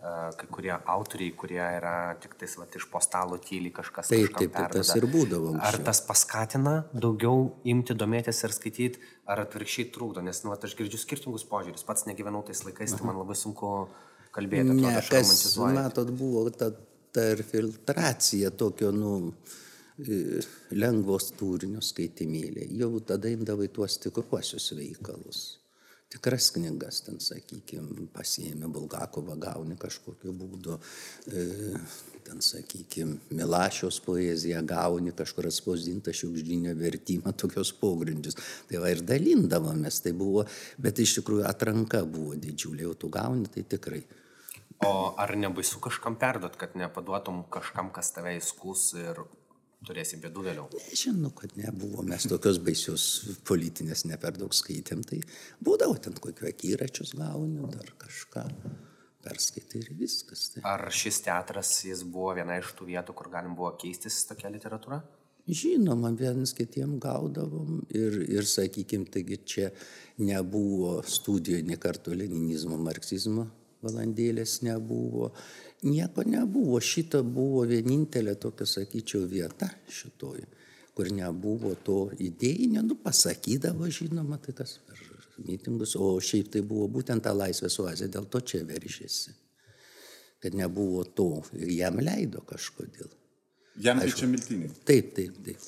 kai 0.00 0.46
kurie 0.52 0.72
autoriai, 0.76 1.32
kurie 1.34 1.60
yra 1.60 2.14
tik 2.20 2.36
tais 2.38 2.56
va, 2.60 2.66
iš 2.78 2.86
postalų 2.92 3.38
tyliai 3.42 3.72
kažkas. 3.74 4.10
Taip, 4.12 4.34
taip, 4.36 4.52
taip, 4.54 4.74
tas 4.74 4.92
ir 4.94 5.06
būdavo. 5.10 5.54
Anksčiau. 5.54 5.68
Ar 5.70 5.78
tas 5.88 6.02
paskatina 6.06 6.74
daugiau 6.92 7.48
imti, 7.64 7.96
domėtis 7.98 8.42
ir 8.46 8.54
skaityti, 8.54 9.02
ar 9.26 9.42
atvirkščiai 9.46 9.90
trukdo, 9.94 10.22
nes, 10.24 10.42
nu, 10.44 10.52
va, 10.52 10.60
aš 10.62 10.76
girdžiu 10.78 11.00
skirtingus 11.00 11.46
požiūrius, 11.48 11.86
pats 11.88 12.06
negyvenau 12.10 12.44
tais 12.46 12.62
laikais, 12.66 12.92
Aha. 12.92 13.00
tai 13.00 13.08
man 13.08 13.18
labai 13.22 13.38
sunku 13.40 13.72
kalbėti. 14.36 14.76
Ne, 14.76 14.94
atrodo, 15.00 15.24
kas, 15.24 15.56
matot, 15.80 16.12
buvo 16.20 16.46
ta, 16.54 16.70
ta 17.16 17.30
ir 17.32 17.42
filtracija 17.48 18.52
tokio, 18.54 18.92
nu, 18.94 19.16
lengvos 20.76 21.32
turinio 21.40 21.80
skaitimėliai. 21.80 22.68
Jau 22.78 22.98
tada 23.00 23.32
imdavai 23.32 23.72
tuos 23.72 23.96
tikruosius 24.02 24.74
veikalus. 24.76 25.46
Tikras 26.06 26.52
knygas, 26.54 27.00
ten, 27.02 27.16
sakykime, 27.18 28.06
pasiėmė 28.14 28.68
Bulgakovą, 28.70 29.34
gauni 29.42 29.74
kažkokiu 29.80 30.30
būdu, 30.38 30.76
e, 31.26 31.46
ten, 32.28 32.42
sakykime, 32.46 33.16
Milašiaus 33.34 33.98
poeziją 34.04 34.60
gauni 34.70 35.10
kažkur 35.18 35.48
atspausdintą 35.50 36.14
šiukšdinio 36.14 36.76
vertimą, 36.78 37.32
tokios 37.34 37.72
pogrindžius. 37.80 38.38
Tai 38.70 38.84
va 38.84 38.92
ir 38.94 39.02
dalindavomės, 39.02 39.98
tai 40.04 40.14
buvo, 40.14 40.46
bet 40.78 41.02
iš 41.02 41.16
tikrųjų 41.18 41.48
atranka 41.50 42.04
buvo 42.06 42.38
didžiulė, 42.38 42.86
jau 42.86 42.94
tu 43.02 43.10
gauni, 43.10 43.50
tai 43.50 43.66
tikrai. 43.66 44.04
O 44.86 45.14
ar 45.18 45.34
nebaisu 45.34 45.80
kažkam 45.82 46.14
perdot, 46.20 46.54
kad 46.60 46.78
nepaduotum 46.78 47.42
kažkam, 47.50 47.90
kas 47.90 48.12
tave 48.14 48.36
įskus 48.38 48.92
ir 49.00 49.24
turėsim 49.86 50.22
bėdų 50.22 50.44
vėliau. 50.48 50.66
Nežinau, 50.76 51.30
kad 51.36 51.54
nebuvo, 51.58 52.04
mes 52.06 52.26
tokios 52.30 52.60
baisios 52.62 53.06
politinės 53.48 54.04
ne 54.10 54.18
per 54.20 54.38
daug 54.38 54.54
skaitėm, 54.56 55.04
tai 55.06 55.20
būdavo 55.64 55.96
ten 56.02 56.16
kokiu 56.20 56.50
akiračius 56.50 57.14
gauni, 57.18 57.62
dar 57.72 57.92
kažką 58.02 58.46
perskaitai 59.26 59.82
ir 59.82 59.92
viskas. 59.98 60.48
Tai. 60.54 60.64
Ar 60.68 60.86
šis 60.94 61.20
teatras, 61.26 61.72
jis 61.88 62.04
buvo 62.06 62.34
viena 62.38 62.58
iš 62.60 62.74
tų 62.78 62.90
vietų, 62.92 63.14
kur 63.18 63.30
galim 63.32 63.56
buvo 63.58 63.72
keistis 63.80 64.22
tokia 64.28 64.52
literatūra? 64.54 65.02
Žinoma, 65.46 66.10
vienas 66.18 66.50
kitiem 66.58 66.96
gaudavom 67.02 67.84
ir, 67.94 68.18
ir 68.26 68.48
sakykime, 68.50 69.06
taigi 69.14 69.38
čia 69.46 69.68
nebuvo 70.18 70.98
studijoje 71.06 71.62
ne 71.66 71.78
kartu 71.78 72.16
leninizmo, 72.18 72.78
marksizmo 72.82 73.46
valandėlės 73.86 74.60
nebuvo 74.66 75.30
nieko 75.86 76.24
nebuvo. 76.26 76.80
Šita 76.80 77.22
buvo 77.22 77.64
vienintelė 77.68 78.36
tokia, 78.40 78.66
sakyčiau, 78.68 79.26
vieta 79.30 79.68
šitoj, 79.88 80.44
kur 80.96 81.10
nebuvo 81.12 81.74
to 81.86 81.98
idėjinio, 82.18 82.84
nu, 82.86 82.98
pasakydavo, 83.02 83.88
žinoma, 83.92 84.40
tai 84.42 84.56
kas 84.56 84.78
per 84.86 85.02
mitingus, 85.44 85.96
o 86.00 86.16
šiaip 86.22 86.50
tai 86.54 86.62
buvo 86.64 86.88
būtent 86.96 87.24
ta 87.24 87.34
laisvės 87.36 87.78
oazė, 87.82 88.08
dėl 88.12 88.28
to 88.32 88.40
čia 88.40 88.62
veržėsi. 88.64 89.34
Kad 90.40 90.56
nebuvo 90.56 91.04
to 91.16 91.30
jam 91.52 91.98
leido 92.00 92.42
kažkodėl. 92.46 93.08
Jam 93.82 94.00
tai 94.00 94.12
čia 94.12 94.28
miltinė. 94.30 94.70
Taip, 94.88 95.12
taip, 95.16 95.36
taip. 95.44 95.64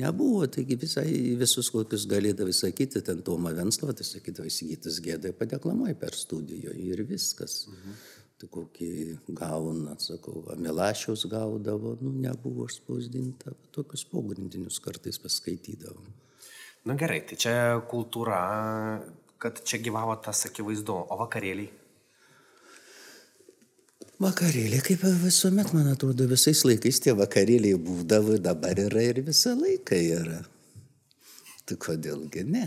Nebuvo, 0.00 0.46
taigi 0.48 0.78
visai, 0.80 1.10
visus 1.36 1.68
kokius 1.68 2.06
galėdavai 2.08 2.54
sakyti, 2.56 3.02
ten 3.04 3.20
Toma 3.26 3.52
Venslovas, 3.52 3.98
tai 3.98 4.06
sakydavai, 4.08 4.48
įsigytas 4.48 5.02
gėdai 5.04 5.34
padeklamuoji 5.36 5.98
per 6.00 6.16
studijoje 6.16 6.88
ir 6.94 7.04
viskas. 7.08 7.66
Mhm 7.68 8.02
tai 8.42 8.48
kokį 8.50 8.88
gauna, 9.38 9.94
sakau, 10.02 10.42
Milašiaus 10.58 11.26
gaudavo, 11.30 11.94
nu, 12.02 12.10
nebuvo 12.24 12.66
spausdinta, 12.70 13.54
tokius 13.74 14.02
pogrindinius 14.10 14.80
kartais 14.82 15.20
paskaitydavom. 15.22 16.08
Na 16.88 16.96
gerai, 16.98 17.20
tai 17.22 17.38
čia 17.38 17.54
kultūra, 17.86 18.40
kad 19.38 19.62
čia 19.62 19.78
gyvavo 19.82 20.16
tas 20.24 20.42
akivaizdu, 20.48 20.96
o 21.06 21.18
vakarėliai? 21.20 21.70
Vakarėliai, 24.22 24.82
kaip 24.86 25.02
visuomet, 25.22 25.72
man 25.74 25.88
atrodo, 25.90 26.28
visais 26.30 26.60
laikais 26.66 27.00
tie 27.02 27.14
vakarėliai 27.18 27.78
būdavo, 27.80 28.36
dabar 28.42 28.78
yra 28.78 29.02
ir 29.08 29.22
visą 29.26 29.56
laiką 29.58 29.98
yra. 30.20 30.38
Tai 31.66 31.78
kodėlgi 31.82 32.44
ne? 32.46 32.66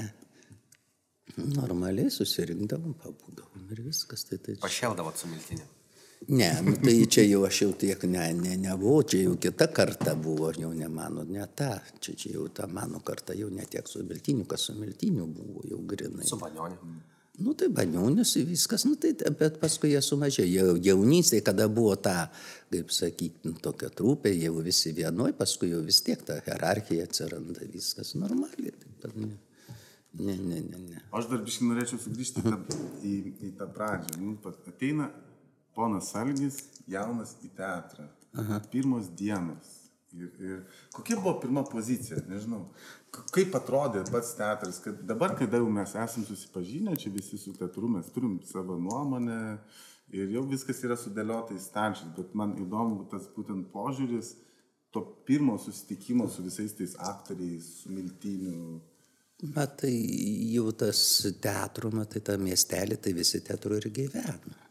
Normaliai 1.37 2.11
susirinkdavom, 2.11 2.97
pabūdavom 2.99 3.71
ir 3.71 3.81
viskas. 3.85 4.25
Tai, 4.27 4.39
tai... 4.43 4.57
Pašeldavot 4.63 5.19
su 5.19 5.31
miltiniu. 5.31 5.67
Ne, 6.27 6.49
nu, 6.65 6.73
tai 6.81 6.95
čia 7.11 7.25
jau 7.27 7.43
aš 7.45 7.61
jau 7.61 7.71
tiek 7.77 8.03
ne, 8.09 8.23
ne, 8.33 8.55
nebuvau, 8.57 9.03
čia 9.05 9.25
jau 9.27 9.35
kita 9.37 9.67
karta 9.75 10.15
buvo, 10.17 10.49
jau 10.57 10.71
ne 10.73 10.87
mano, 10.89 11.23
ne 11.27 11.43
ta, 11.53 11.75
čia, 11.99 12.15
čia 12.17 12.31
jau 12.37 12.47
ta 12.49 12.65
mano 12.71 13.03
karta, 13.05 13.35
jau 13.37 13.51
ne 13.53 13.67
tiek 13.69 13.85
su 13.87 14.01
miltiniu, 14.03 14.47
kas 14.49 14.67
su 14.69 14.73
miltiniu 14.79 15.27
buvo, 15.29 15.61
jau 15.69 15.83
grinai. 15.85 16.25
Su 16.25 16.39
banioniu. 16.41 16.95
Nu 17.37 17.53
tai 17.53 17.67
banionis 17.67 18.35
viskas, 18.47 18.85
nu 18.87 18.95
tai, 18.95 19.11
bet 19.39 19.57
paskui 19.59 19.91
jie 19.91 20.01
sumažėjo. 20.03 20.77
Jaunystėje, 20.83 21.43
kada 21.43 21.67
buvo 21.67 21.95
ta, 21.99 22.29
kaip 22.71 22.93
sakyti, 22.95 23.49
nu, 23.49 23.55
tokia 23.63 23.89
trupė, 23.91 24.31
jau 24.39 24.53
visi 24.63 24.93
vienoj, 24.95 25.33
paskui 25.35 25.73
jau 25.73 25.81
vis 25.83 25.99
tiek 26.05 26.21
ta 26.23 26.39
hierarchija 26.45 27.09
atsiranda, 27.09 27.67
viskas 27.73 28.13
normaliai. 28.19 28.71
Taip, 29.03 29.17
ne. 29.19 29.33
Ne, 30.15 30.37
ne, 30.39 30.61
ne, 30.63 30.79
ne. 30.79 31.01
Aš 31.11 31.27
dar 31.27 31.41
biškai 31.43 31.67
norėčiau 31.67 31.99
sugrįžti 31.99 32.43
kad, 32.45 32.75
į, 33.03 33.15
į 33.49 33.49
tą 33.59 33.67
pradžią. 33.75 34.19
Nu, 34.21 34.37
ateina 34.71 35.09
ponas 35.75 36.13
Algis, 36.15 36.61
jaunas 36.87 37.35
į 37.43 37.51
teatrą. 37.57 38.07
Aha. 38.39 38.61
Pirmos 38.71 39.09
dienos. 39.19 39.81
Ir, 40.15 40.31
ir 40.39 40.61
kokia 40.95 41.17
buvo 41.19 41.35
pirma 41.41 41.65
pozicija, 41.67 42.21
nežinau. 42.29 42.69
Kaip 43.35 43.55
atrodė 43.57 44.03
pats 44.11 44.33
teatras, 44.37 44.79
kad 44.83 45.03
dabar, 45.07 45.35
kai 45.37 45.47
jau 45.51 45.67
mes 45.71 45.93
esam 45.95 46.25
susipažinę, 46.27 46.95
čia 46.99 47.11
visi 47.13 47.37
su 47.37 47.53
teatru, 47.57 47.89
mes 47.91 48.09
turim 48.15 48.39
savo 48.47 48.77
nuomonę 48.79 49.39
ir 50.15 50.33
jau 50.35 50.43
viskas 50.49 50.83
yra 50.85 50.97
sudėliota 50.99 51.55
į 51.55 51.61
stalčius, 51.63 52.11
bet 52.17 52.33
man 52.35 52.57
įdomu 52.61 53.07
tas 53.11 53.29
būtent 53.35 53.71
požiūris 53.73 54.35
to 54.95 55.03
pirmo 55.27 55.57
susitikimo 55.59 56.27
su 56.31 56.43
visais 56.45 56.75
tais 56.77 56.95
aktoriais, 56.99 57.71
su 57.81 57.91
miltiniu, 57.91 58.81
Matai, 59.43 59.91
jau 60.53 60.69
tas 60.71 60.99
teatro, 61.43 61.89
matai, 61.91 62.21
tą 62.23 62.37
miestelį, 62.39 62.95
tai 63.03 63.11
visi 63.17 63.41
teatro 63.43 63.75
ir 63.75 63.89
gyvena. 63.91 64.64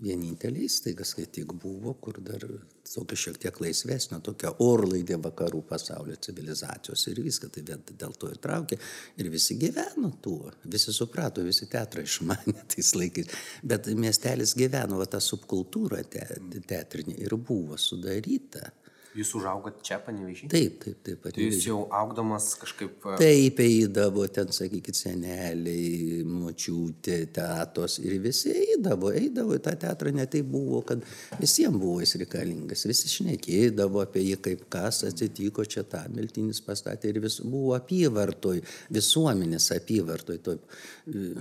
Vienintelė 0.00 0.62
įstaiga, 0.64 1.04
kai 1.04 1.26
tik 1.28 1.52
buvo, 1.60 1.92
kur 2.00 2.16
dar 2.24 2.46
tokia 2.88 3.18
šiek 3.20 3.36
tiek 3.42 3.58
laisvesnė, 3.60 4.22
tokia 4.24 4.54
orlaidė 4.64 5.18
vakarų 5.20 5.60
pasaulio 5.68 6.16
civilizacijos 6.24 7.04
ir 7.10 7.20
viską, 7.26 7.50
tai 7.52 7.64
dėl 7.68 8.16
to 8.16 8.30
ir 8.32 8.40
traukė. 8.40 8.78
Ir 9.20 9.28
visi 9.32 9.58
gyveno 9.60 10.14
tuo, 10.24 10.54
visi 10.64 10.94
suprato, 10.96 11.44
visi 11.44 11.68
teatrai 11.70 12.06
išmanė 12.08 12.56
tais 12.72 12.94
laikais. 12.96 13.36
Bet 13.62 13.92
miestelis 13.92 14.56
gyveno, 14.56 14.96
va 15.02 15.08
ta 15.10 15.20
subkultūra 15.20 16.00
te, 16.08 16.24
teatrinė 16.70 17.18
ir 17.20 17.36
buvo 17.36 17.76
sudaryta 17.80 18.70
Jūs 19.10 19.32
užaugot 19.34 19.80
čia, 19.82 19.96
panevežiai? 20.06 20.46
Taip, 20.52 20.76
taip, 20.84 20.98
taip. 21.02 21.24
Tai 21.34 21.42
jūs 21.42 21.64
jau 21.66 21.80
augdamas 21.98 22.52
kažkaip... 22.60 22.94
e, 23.10 23.16
Taip, 23.18 23.62
eidavo 23.64 24.22
ten, 24.30 24.52
sakykit, 24.54 24.94
seneliai, 24.94 26.20
močiutė, 26.30 27.16
tetos 27.34 27.98
ir 28.04 28.14
visi 28.22 28.54
eidavo, 28.54 29.10
eidavo 29.18 29.58
į 29.58 29.64
tą 29.66 29.74
teatrą, 29.82 30.14
net 30.14 30.30
tai 30.36 30.44
buvo, 30.46 30.84
kad 30.86 31.02
visiems 31.42 31.80
buvo 31.82 31.98
jis 32.04 32.14
reikalingas, 32.22 32.86
visi 32.86 33.10
šnekėdavo 33.16 34.04
apie 34.04 34.28
jį, 34.28 34.40
kaip 34.46 34.66
kas 34.70 35.02
atsitiko 35.10 35.66
čia 35.66 35.82
tą, 35.90 36.04
miltinis 36.14 36.62
pastatė 36.62 37.10
ir 37.10 37.22
vis 37.26 37.40
buvo 37.42 37.74
apyvartoj, 37.80 38.62
visuomenės 38.94 39.72
apyvartoj, 39.74 40.38
toj, 40.46 40.62
e, 41.10 41.32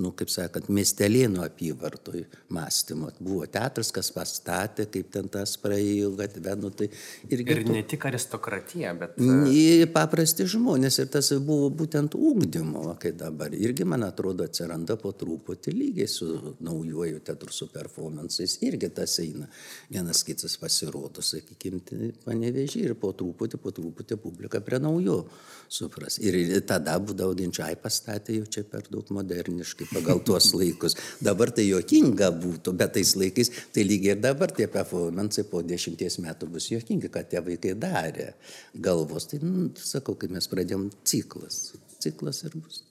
nu, 0.00 0.10
kaip 0.16 0.30
sakant, 0.32 0.68
miestelėnų 0.72 1.42
apyvartoj 1.44 2.24
mąstymo. 2.54 3.10
Buvo 3.22 3.46
teatras, 3.50 3.92
kas 3.94 4.10
pastatė, 4.14 4.86
kaip 4.90 5.10
ten 5.14 5.28
tas 5.32 5.54
praėjo 5.60 6.10
gatvę, 6.18 6.54
nu, 6.60 6.70
tai 6.74 6.88
irgi... 7.28 7.56
Ir 7.56 7.62
ne 7.68 7.82
tik 7.88 8.06
aristokratija, 8.10 8.94
bet... 8.98 9.18
Į 9.18 9.86
paprasti 9.94 10.46
žmonės 10.50 11.00
ir 11.02 11.10
tas 11.14 11.30
buvo 11.44 11.70
būtent 11.82 12.16
ūkdymo, 12.18 12.84
va, 12.88 12.96
kai 13.00 13.14
dabar 13.16 13.54
irgi, 13.54 13.86
man 13.88 14.06
atrodo, 14.06 14.46
atsiranda 14.48 14.98
po 15.00 15.14
truputį 15.16 15.74
lygiai 15.74 16.10
su 16.10 16.56
naujuoju 16.64 17.22
teatru, 17.26 17.52
su 17.54 17.68
performances, 17.72 18.58
irgi 18.66 18.90
tas 18.94 19.18
eina, 19.22 19.48
vienas 19.92 20.24
kitas 20.26 20.56
pasirodo, 20.60 21.24
sakykime, 21.24 22.12
panevežį 22.24 22.86
ir 22.88 22.96
po 22.98 23.12
truputį, 23.16 23.60
po 23.62 23.74
truputį 23.74 24.18
publika 24.20 24.62
prie 24.64 24.80
naujo 24.82 25.22
supras. 25.70 26.18
Ir 26.22 26.36
tada 26.68 26.96
būdavo 27.02 27.34
ginčiai 27.38 27.76
pastatė 27.80 28.38
jau 28.38 28.48
čia 28.56 28.64
per 28.68 28.86
daug 28.90 29.08
moderniškai 29.14 29.83
pagal 29.92 30.22
tuos 30.26 30.50
laikus. 30.56 30.96
Dabar 31.24 31.52
tai 31.54 31.66
jokinga 31.68 32.30
būtų, 32.38 32.74
bet 32.78 32.96
tais 32.98 33.14
laikais, 33.18 33.52
tai 33.74 33.86
lygiai 33.86 34.14
ir 34.16 34.22
dabar 34.24 34.52
tie 34.54 34.68
performances 34.70 35.48
po 35.50 35.62
dešimties 35.66 36.20
metų 36.24 36.50
bus 36.54 36.70
jokingi, 36.72 37.12
kad 37.12 37.30
tie 37.30 37.42
vaikai 37.44 37.76
darė 37.78 38.32
galvos. 38.74 39.28
Tai, 39.30 39.42
nu, 39.44 39.70
sakau, 39.80 40.16
kai 40.18 40.32
mes 40.32 40.50
pradėjom 40.50 40.90
ciklas. 41.04 41.62
Ciklas 42.04 42.44
ir 42.46 42.58
bus. 42.58 42.82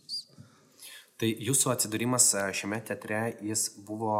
Tai 1.23 1.29
jūsų 1.29 1.69
atsidūrimas 1.71 2.25
e, 2.35 2.41
šiame 2.57 2.79
teatre, 2.83 3.19
jis 3.47 3.67
buvo 3.87 4.15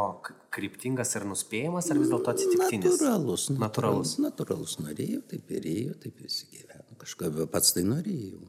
kryptingas 0.54 1.10
ir 1.18 1.26
nuspėjamas, 1.28 1.90
ar 1.90 1.98
vis 2.00 2.12
dėlto 2.12 2.32
atsitiktinis? 2.32 2.94
Natūralus. 2.94 3.46
Natūralus. 3.58 4.12
Natūralus 4.24 4.76
norėjau, 4.80 5.20
taip 5.32 5.50
ir 5.52 5.66
ėjo, 5.68 5.96
taip 6.00 6.22
visi 6.22 6.46
gyveno. 6.52 6.96
Kažką 7.02 7.32
pats 7.52 7.74
tai 7.76 7.84
norėjau. 7.88 8.40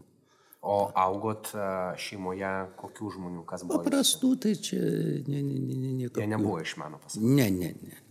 O 0.65 0.77
augot 0.97 1.51
e, 1.53 1.65
šeimoje 2.01 2.51
kokių 2.79 3.11
žmonių, 3.17 3.43
kas 3.45 3.65
buvo? 3.67 3.83
Paprastų 3.83 4.31
tai 4.41 4.55
čia 4.57 4.79
ne, 4.81 5.43
ne, 5.45 5.59
ne, 5.61 5.75
ne, 5.77 5.91
nieko. 5.99 6.17
Jie 6.23 6.31
nebuvo 6.31 6.57
iš 6.63 6.73
meno 6.81 6.97
pasaulio. 7.03 7.35
Ne, 7.37 7.51
ne. 7.53 7.69
ne. 7.85 8.04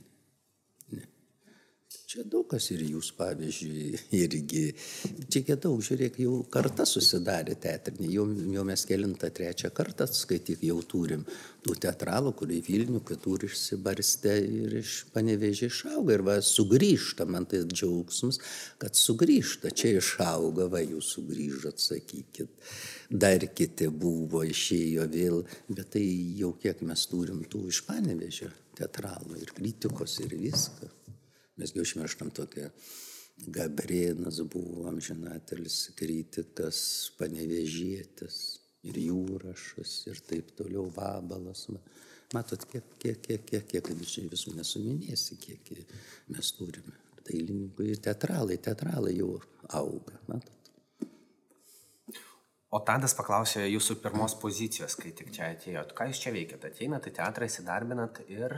Čia 2.14 2.22
daug 2.30 2.44
kas 2.46 2.68
ir 2.70 2.82
jūs, 2.86 3.08
pavyzdžiui, 3.18 3.96
irgi. 4.14 4.60
Čia 5.34 5.56
daug, 5.58 5.80
žiūrėk, 5.82 6.20
jau 6.22 6.36
kartą 6.46 6.84
susidarė 6.86 7.56
teatrinė. 7.58 8.06
Jau, 8.14 8.28
jau 8.54 8.62
mes 8.68 8.84
kelintą 8.86 9.32
trečią 9.34 9.72
kartą 9.74 10.06
skaityk 10.06 10.62
jau 10.62 10.76
turim 10.86 11.24
tų 11.66 11.74
teatralų, 11.82 12.30
kurie 12.38 12.60
Vilnių, 12.62 13.02
kitur 13.08 13.48
išsibarstė 13.48 14.36
ir 14.46 14.78
iš 14.84 14.94
panevežė 15.10 15.72
išauga. 15.72 16.14
Ir 16.14 16.26
va, 16.30 16.38
sugrįžta, 16.38 17.26
man 17.26 17.50
tai 17.50 17.64
džiaugsmas, 17.66 18.38
kad 18.78 18.94
sugrįžta. 18.94 19.74
Čia 19.74 19.96
išauga, 19.98 20.70
va, 20.70 20.86
jūs 20.86 21.16
sugrįžot, 21.16 21.82
sakykit. 21.82 22.74
Dar 23.10 23.42
kiti 23.58 23.90
buvo, 23.90 24.46
išėjo 24.46 25.10
vėl, 25.10 25.42
bet 25.66 25.96
tai 25.98 26.06
jau 26.38 26.54
kiek 26.62 26.86
mes 26.86 27.10
turim 27.10 27.42
tų 27.50 27.66
iš 27.74 27.82
panevežio 27.90 28.54
teatralų 28.78 29.42
ir 29.42 29.58
kritikos 29.58 30.20
ir 30.22 30.38
viską. 30.38 30.94
Mes 31.60 31.74
jau 31.74 31.84
užmirštam 31.86 32.32
tokią. 32.34 32.70
Gabrienas 33.54 34.38
buvo 34.46 34.86
amžinatelis 34.86 35.90
kritikas, 35.98 36.78
panevežėtis 37.18 38.36
ir 38.86 38.98
jūrašas 39.02 39.94
ir 40.10 40.20
taip 40.28 40.52
toliau 40.58 40.86
vabalas. 40.94 41.66
va. 41.70 41.80
Matot, 42.34 42.66
kiek, 42.70 42.94
kiek, 42.98 43.20
kiek, 43.22 43.46
kiek, 43.46 43.66
kiek 43.70 43.90
čia 44.06 44.26
visų 44.30 44.54
nesuminėsi, 44.58 45.38
kiek 45.38 45.72
mes 46.30 46.52
turime. 46.58 46.94
Dailininkų 47.24 47.88
ir 47.88 48.02
teatralai, 48.04 48.58
teatralai 48.60 49.14
jau 49.16 49.38
auga. 49.70 50.18
Matot. 50.28 50.54
O 52.74 52.80
Tadas 52.82 53.14
paklausė 53.14 53.68
jūsų 53.68 54.00
pirmos 54.02 54.34
pozicijos, 54.42 54.96
kai 54.98 55.12
tik 55.14 55.30
čia 55.34 55.52
atėjot. 55.54 55.92
Ką 55.94 56.08
jūs 56.10 56.20
čia 56.24 56.32
veikėte? 56.34 56.72
Ateinat 56.72 57.06
į 57.06 57.14
teatrą, 57.20 57.46
įsidarbinat 57.50 58.24
ir... 58.26 58.56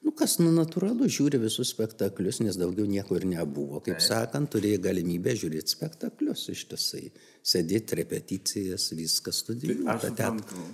Nu, 0.00 0.14
kas 0.16 0.38
nu, 0.40 0.48
natūralu, 0.56 1.08
žiūri 1.12 1.38
visus 1.42 1.74
spektaklius, 1.74 2.38
nes 2.40 2.56
daugiau 2.56 2.86
nieko 2.88 3.18
ir 3.18 3.26
nebuvo. 3.28 3.82
Kaip 3.84 4.00
sakant, 4.00 4.48
turėjai 4.54 4.80
galimybę 4.86 5.34
žiūrėti 5.36 5.74
spektaklius 5.76 6.46
ištisai. 6.54 7.10
Sėdėti 7.44 7.98
repeticijas, 8.00 8.88
viską 8.96 9.30
Tai 9.34 9.38
studijuoti. 9.42 9.88
aš 9.92 10.06
tą 10.06 10.14
teatrą. 10.22 10.64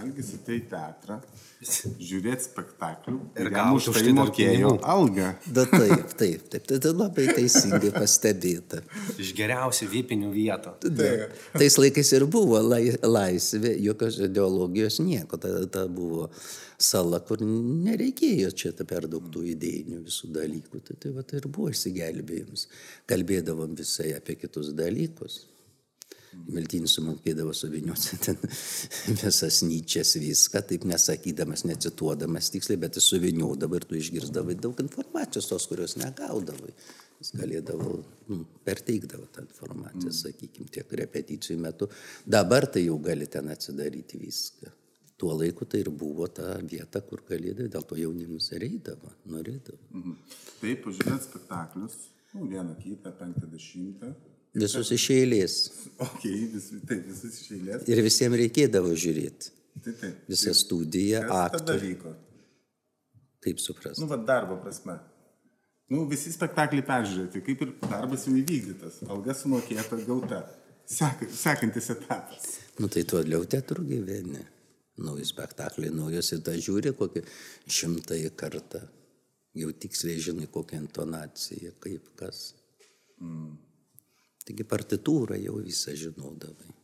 Algis 0.00 0.30
į 0.34 0.58
teatrą, 0.70 1.18
žiūrėti 1.60 2.46
spektaklių 2.46 3.18
Ir 3.40 3.50
gauti 3.52 3.90
už 3.90 3.98
tai 3.98 4.04
tai 4.06 4.14
mokėjo 4.16 4.72
algą. 4.94 5.28
Da, 5.44 5.66
taip, 5.68 6.14
taip, 6.16 6.46
taip. 6.52 6.66
Tai, 6.70 6.78
tai 6.84 6.92
labai 6.94 7.26
teisingai 7.36 7.92
pastebėta. 7.94 8.80
Iš 9.20 9.34
geriausių 9.36 9.90
vipinių 9.92 10.32
vietų. 10.34 10.74
Taip. 10.86 11.36
Tais 11.56 11.76
laikais 11.80 12.12
ir 12.16 12.26
buvo 12.30 12.62
lai, 12.64 12.82
laisvė, 13.04 13.74
jokios 13.84 14.18
ideologijos 14.24 15.00
nieko. 15.04 15.40
Ta, 15.40 15.52
ta 15.70 15.84
buvo 15.90 16.30
sala, 16.80 17.20
kur 17.26 17.44
nereikėjo 17.44 18.50
čia 18.56 18.72
per 18.80 19.08
daug 19.10 19.28
tų 19.32 19.44
idėjinių 19.54 20.02
visų 20.08 20.32
dalykų. 20.36 20.82
Tai, 20.86 20.98
tai, 21.02 21.14
va, 21.16 21.24
tai 21.26 21.42
ir 21.42 21.48
buvo 21.52 21.70
išsigelbėjimas. 21.74 22.66
Kalbėdavom 23.10 23.76
visai 23.78 24.14
apie 24.16 24.38
kitus 24.40 24.72
dalykus. 24.76 25.42
Miltinis 26.30 26.92
sumokėdavo 26.94 27.52
suviniuoti 27.56 28.18
ten 28.22 28.36
visas 29.20 29.60
nyčias 29.66 30.14
viską, 30.20 30.62
taip 30.68 30.86
nesakydamas, 30.86 31.64
necituodamas 31.66 32.52
tiksliai, 32.54 32.78
bet 32.84 32.98
jis 32.98 33.08
suviniuodavo 33.10 33.78
ir 33.78 33.86
tu 33.90 33.98
išgirdavai 33.98 34.54
daug 34.58 34.78
informacijos, 34.84 35.48
tos, 35.50 35.66
kurios 35.70 35.96
negaudavai. 35.98 36.70
Jis 37.20 37.34
galėdavo, 37.36 37.96
nu, 38.30 38.38
perteikdavo 38.64 39.26
tą 39.34 39.42
informaciją, 39.44 40.12
sakykime, 40.22 40.70
tiek 40.72 40.94
repeticijų 41.02 41.58
metu. 41.60 41.90
Dabar 42.24 42.68
tai 42.70 42.86
jau 42.86 42.96
gali 43.02 43.26
ten 43.28 43.50
atsidaryti 43.52 44.22
viską. 44.22 44.70
Tuo 45.20 45.34
laiku 45.36 45.66
tai 45.68 45.82
ir 45.82 45.90
buvo 45.92 46.30
ta 46.32 46.54
vieta, 46.64 47.02
kur 47.04 47.20
galėdavai, 47.28 47.68
dėl 47.74 47.84
to 47.90 47.98
jaunimas 48.00 48.48
ir 48.54 48.64
eidavo, 48.70 49.10
norėdavo. 49.28 49.82
Mhm. 49.92 50.16
Taip, 50.62 50.86
pažiūrėti 50.86 51.26
spektaklius, 51.26 51.98
nu, 52.32 52.46
vieną 52.54 52.78
kitą, 52.80 53.12
penktą, 53.18 53.50
dešimtą. 53.50 54.14
Visus 54.58 54.90
iš 54.96 55.06
eilės. 55.14 55.56
Ok, 56.02 56.24
vis, 56.26 56.70
taip, 56.88 57.04
visus 57.06 57.38
iš 57.38 57.52
eilės. 57.54 57.86
Ir 57.90 58.02
visiems 58.02 58.38
reikėdavo 58.40 58.90
žiūrėti. 58.98 59.52
Taip, 59.84 59.94
taip. 60.00 60.24
Visą 60.30 60.54
studiją, 60.56 61.22
Kas 61.28 61.60
tada 61.60 61.76
vyko? 61.78 62.16
Kaip 63.44 63.62
supras? 63.62 64.00
Nu, 64.02 64.08
va, 64.10 64.18
darbo 64.18 64.58
prasme. 64.60 64.98
Nu, 65.90 66.04
visi 66.10 66.32
spektakliai 66.34 66.84
peržiūrėti, 66.86 67.42
kaip 67.46 67.62
ir 67.64 67.70
darbas 67.86 68.26
jau 68.26 68.34
įvykdytas, 68.38 69.00
alga 69.10 69.34
sumokėta, 69.34 69.98
gauta. 70.06 70.42
Sek, 70.90 71.22
sekantis 71.30 71.86
etapas. 71.94 72.56
Nu 72.82 72.90
tai 72.90 73.04
toliau 73.06 73.46
teatrų 73.46 73.84
gyveni. 73.86 74.42
Nauji 75.00 75.24
spektakliai, 75.30 75.92
naujos 75.94 76.32
ir 76.34 76.42
tą 76.44 76.56
žiūri 76.58 76.92
kokį 76.98 77.22
šimtąjį 77.70 78.32
kartą. 78.38 78.82
Jau 79.56 79.70
tiksliai 79.82 80.20
žinai 80.22 80.50
kokią 80.50 80.82
intonaciją, 80.82 81.72
kaip 81.82 82.10
kas. 82.18 82.50
Mm. 83.22 83.54
Taigi 84.46 84.66
partitūrą 84.66 85.38
jau 85.40 85.58
visą 85.62 85.94
žinodavai. 85.96 86.76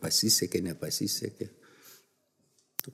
Pasisekė, 0.00 0.60
nepasisekė. 0.62 1.48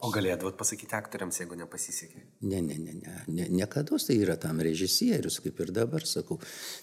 O 0.03 0.09
galėdavot 0.11 0.57
pasakyti 0.59 0.97
aktoriams, 0.99 1.39
jeigu 1.41 1.57
nepasisekė. 1.61 2.23
Ne, 2.51 2.59
ne, 2.65 2.75
ne, 2.83 2.95
ne, 2.99 3.13
ne, 3.31 3.45
niekada 3.55 3.99
tai 4.03 4.17
yra 4.19 4.35
tam 4.41 4.59
režisierius, 4.65 5.39
kaip 5.45 5.61
ir 5.63 5.71
dabar 5.75 6.03
sakau. 6.09 6.41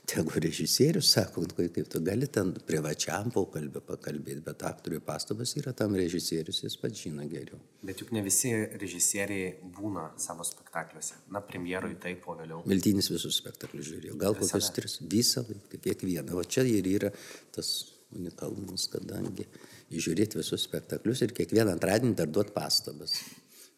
Tegu 0.10 0.40
režisierius 0.44 1.10
sako, 1.12 1.44
nu, 1.44 1.58
kaip 1.58 1.90
tu 1.92 2.02
gali 2.06 2.30
ten 2.32 2.54
privačiam 2.68 3.28
pokalbį 3.34 3.84
pakalbėti, 3.90 4.44
bet 4.46 4.64
aktoriui 4.70 5.04
pastabas 5.04 5.52
yra 5.60 5.76
tam 5.76 5.98
režisierius, 6.00 6.64
jis 6.64 6.80
pats 6.80 7.04
žino 7.04 7.28
geriau. 7.28 7.60
Bet 7.84 8.00
juk 8.02 8.14
ne 8.16 8.24
visi 8.24 8.54
režisieriai 8.80 9.52
būna 9.76 10.10
savo 10.22 10.48
spektakliuose. 10.48 11.20
Na, 11.36 11.44
premjerui 11.44 12.00
taip, 12.00 12.24
o 12.32 12.38
vėliau. 12.40 12.64
Miltinis 12.70 13.12
visus 13.12 13.42
spektaklius 13.44 13.92
žiūrėjo, 13.92 14.18
gal 14.24 14.40
kokius 14.40 14.72
tris, 14.76 14.98
visą 15.04 15.44
laiką, 15.50 15.84
kiekvieną. 15.84 16.40
O 16.40 16.48
čia 16.48 16.64
ir 16.72 16.88
yra 16.96 17.12
tas 17.52 17.76
unikalumas, 18.16 18.88
kadangi 18.94 19.48
žiūrėti 19.92 20.40
visus 20.40 20.66
spektaklius 20.68 21.24
ir 21.26 21.34
kiekvieną 21.36 21.76
antradienį 21.76 22.16
dar 22.20 22.30
duoti 22.32 22.54
pastabas. 22.56 23.18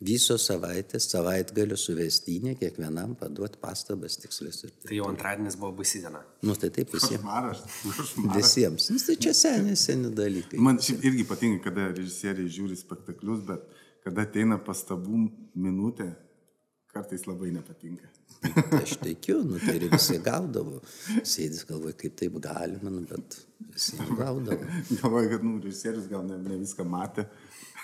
Visos 0.04 0.44
savaitės, 0.50 1.06
savaitgalių 1.08 1.78
suvestinė, 1.80 2.58
kiekvienam 2.60 3.14
paduoti 3.16 3.62
pastabas 3.62 4.18
tikslės. 4.20 4.66
Ir... 4.68 4.74
Tai 4.84 4.98
jau 4.98 5.08
antradienis 5.08 5.56
buvo 5.56 5.72
baisi 5.78 6.02
diena. 6.04 6.20
Nu 6.44 6.56
tai 6.60 6.70
taip 6.76 6.92
visiems. 6.92 7.24
Košmaras. 7.24 7.64
Visiems. 8.36 8.90
Nu, 8.92 9.00
tai 9.00 9.16
čia 9.24 9.32
seni, 9.34 9.78
seni 9.80 10.12
dalykai. 10.12 10.60
Man 10.60 10.82
šiaip 10.84 11.08
irgi 11.08 11.24
patinka, 11.30 11.70
kada 11.70 11.88
režisieriai 11.94 12.52
žiūri 12.52 12.76
spektaklius, 12.76 13.46
bet 13.48 13.64
kada 14.04 14.28
ateina 14.28 14.60
pastabų 14.60 15.24
minutė, 15.56 16.12
kartais 16.96 17.26
labai 17.28 17.52
nepatinka. 17.52 18.08
Aš 18.82 18.96
teikiu, 19.02 19.42
nu 19.44 19.60
tai 19.60 19.76
ir 19.80 19.90
visi 19.92 20.16
gaudavo. 20.24 20.80
Sėdis 21.28 21.66
galvoja, 21.68 21.96
kaip 22.00 22.16
taip 22.20 22.38
galima, 22.44 22.92
nu, 22.94 23.02
bet 23.10 23.40
visi 23.74 24.00
gaudavo. 24.00 24.62
Galvoju, 25.02 25.32
kad 25.34 25.44
nu, 25.44 25.58
režisierius 25.64 26.08
gal 26.12 26.24
ne, 26.28 26.40
ne 26.40 26.62
viską 26.62 26.86
matė. 26.88 27.28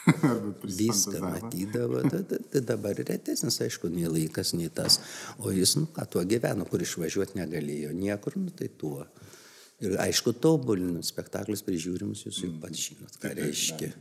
Viską 0.82 1.20
matydavo, 1.22 2.00
tai, 2.10 2.24
tai, 2.26 2.40
tai 2.50 2.62
dabar 2.66 2.98
retesnis, 2.98 3.60
aišku, 3.62 3.92
nei 3.94 4.08
laikas, 4.10 4.56
nei 4.58 4.72
tas. 4.74 4.98
O 5.38 5.52
jis, 5.54 5.76
nu 5.78 5.86
ką, 5.94 6.08
tuo 6.16 6.24
gyveno, 6.26 6.66
kur 6.70 6.82
išvažiuoti 6.82 7.38
negalėjo 7.38 7.92
niekur, 7.94 8.40
nu 8.42 8.50
tai 8.58 8.72
tuo. 8.82 9.04
Ir 9.82 10.00
aišku, 10.02 10.34
tobulinu, 10.42 11.04
spektaklis 11.06 11.62
prižiūrimus, 11.68 12.24
jūs 12.26 12.42
jau 12.46 12.50
pats 12.64 12.88
žinot, 12.88 13.20
ką 13.22 13.36
reiškia. 13.38 13.92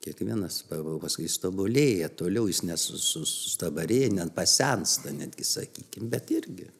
Kiekvienas, 0.00 0.62
pa- 0.68 0.80
pa- 0.80 0.98
paskui 1.02 1.26
jis 1.26 1.36
tobulėja, 1.42 2.08
toliau 2.16 2.46
jis 2.48 2.62
nesustabarėja, 2.64 4.12
net 4.16 4.34
pasensta, 4.34 5.12
netgi 5.12 5.44
sakykime, 5.44 6.08
bet 6.08 6.30
irgi. 6.32 6.70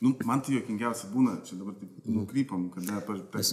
Nu, 0.00 0.14
man 0.24 0.40
tai 0.40 0.54
jokingiausia 0.54 1.10
būna, 1.12 1.34
čia 1.44 1.58
dabar 1.60 1.74
taip 1.76 2.06
nukrypam, 2.08 2.62
kada 2.72 3.02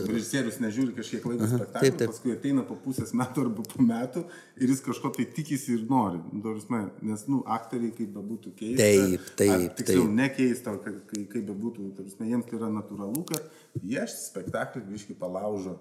režisierius 0.07 0.61
nežiūri 0.63 0.93
kažkiek 0.95 1.25
laiko 1.27 1.43
spektaklį, 1.51 1.89
taip, 1.89 1.97
taip. 1.99 2.13
paskui 2.13 2.31
ateina 2.31 2.63
po 2.63 2.77
pusės 2.85 3.11
metų 3.19 3.43
arba 3.43 3.65
po 3.67 3.83
metų 3.83 4.23
ir 4.55 4.71
jis 4.71 4.79
kažko 4.85 5.11
tai 5.17 5.25
tikisi 5.35 5.73
ir 5.75 5.83
nori. 5.89 6.21
Nu, 6.31 6.39
ta 6.45 6.53
prasme, 6.53 6.79
nes, 7.03 7.25
nu, 7.27 7.41
aktoriai 7.57 7.91
kaip 7.97 8.15
bebūtų 8.15 8.53
keista. 8.61 8.79
Taip, 8.79 9.27
taip, 9.41 9.75
Tiksliau, 9.81 10.07
nekeista, 10.21 10.77
kai, 10.85 10.95
kai, 11.11 11.25
kaip 11.35 11.49
bebūtų, 11.51 11.89
jiems 12.31 12.47
tai 12.47 12.59
yra 12.61 12.71
natūralu, 12.77 13.25
kad 13.27 13.51
jie 13.83 14.07
spektaklį 14.15 14.87
viškai 14.93 15.19
palaužo. 15.19 15.75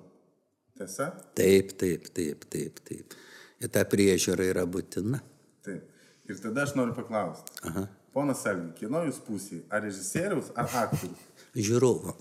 Tiesa? 0.76 1.06
Taip, 1.38 1.72
taip, 1.80 2.10
taip, 2.12 2.44
taip, 2.52 2.80
taip. 2.84 3.16
Ir 3.62 3.68
ta 3.72 3.86
priežiūra 3.88 4.50
yra 4.50 4.66
būtina. 4.68 5.22
Taip. 5.64 5.86
Ir 6.26 6.42
tada 6.42 6.66
aš 6.66 6.74
noriu 6.76 6.92
paklausti. 6.96 7.54
Aha. 7.70 7.86
Ponas 8.16 8.42
Selgi, 8.44 8.72
kieno 8.80 9.04
jūs 9.06 9.18
pusė? 9.24 9.62
Ar 9.72 9.84
režisieriaus, 9.84 10.50
ar 10.56 10.68
aktorius? 10.84 11.22
Žiūrovo. 11.56 12.16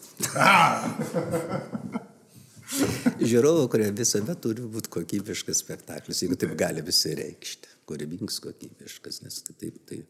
Žiūrovo, 3.32 3.68
kurie 3.72 3.88
visada 3.96 4.36
turi 4.40 4.64
būti 4.72 4.92
kokybiškas 4.92 5.62
spektaklis, 5.64 6.22
jeigu 6.24 6.38
taip 6.40 6.56
gali 6.60 6.84
visi 6.86 7.14
reikšti. 7.16 7.72
Kūrybingas, 7.90 8.40
kokybiškas, 8.44 9.22
nes 9.26 9.36
kitaip 9.46 9.76
tai... 9.90 10.02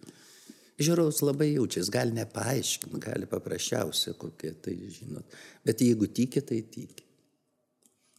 Žiūrovas 0.75 1.21
labai 1.23 1.53
jaučiasi, 1.53 1.91
gali 1.93 2.11
nepaaiškinti, 2.17 2.99
gali 3.03 3.29
paprasčiausia 3.31 4.15
kokie, 4.19 4.51
tai 4.59 4.75
žinot. 4.91 5.37
Bet 5.67 5.83
jeigu 5.85 6.09
tiki, 6.11 6.43
tai 6.43 6.59
tiki. 6.71 7.04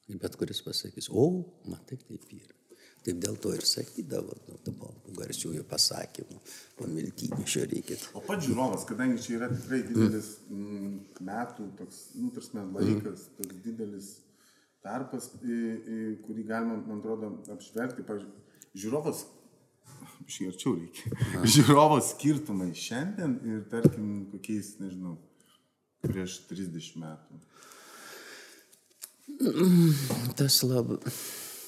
Bet 0.07 0.37
kuris 0.39 0.63
pasakys, 0.63 1.09
o, 1.11 1.27
matai, 1.67 1.99
taip 1.99 2.29
yra. 2.31 2.55
Taip 3.07 3.19
dėl 3.23 3.37
to 3.39 3.53
ir 3.55 3.63
sakydavo, 3.67 4.35
nu, 4.49 4.73
po 4.81 4.89
garsiųjų 5.15 5.63
pasakymų, 5.71 6.41
po 6.79 6.89
miltinį 6.91 7.47
žiūrėkit. 7.53 8.09
O 8.19 8.23
pats 8.27 8.49
žiūrovas, 8.49 8.87
kadangi 8.89 9.23
čia 9.23 9.37
yra 9.37 9.49
tikrai 9.53 9.81
didelis 9.87 10.33
mm, 10.51 10.97
metų, 11.29 11.69
toks, 11.79 12.01
nu, 12.19 12.33
tarsi 12.35 12.59
laikas, 12.59 13.29
toks 13.39 13.61
didelis 13.63 14.09
tarpas, 14.83 15.31
į, 15.39 15.61
į 15.97 16.01
kurį 16.27 16.47
galima, 16.51 16.81
man 16.87 16.99
atrodo, 16.99 17.31
apžvelgti. 17.55 18.07
Pavyzdžiui, 18.07 18.59
žiūrovas, 18.83 19.23
šį 20.31 20.51
arčiau 20.51 20.75
reikia, 20.81 21.15
žiūrovo 21.57 22.01
skirtumai 22.11 22.73
šiandien 22.75 23.39
ir, 23.47 23.65
tarkim, 23.71 24.27
kokiais, 24.35 24.77
nežinau, 24.83 25.15
prieš 26.03 26.41
30 26.51 27.03
metų. 27.03 27.43
Tas 30.37 30.63
labai. 30.63 30.99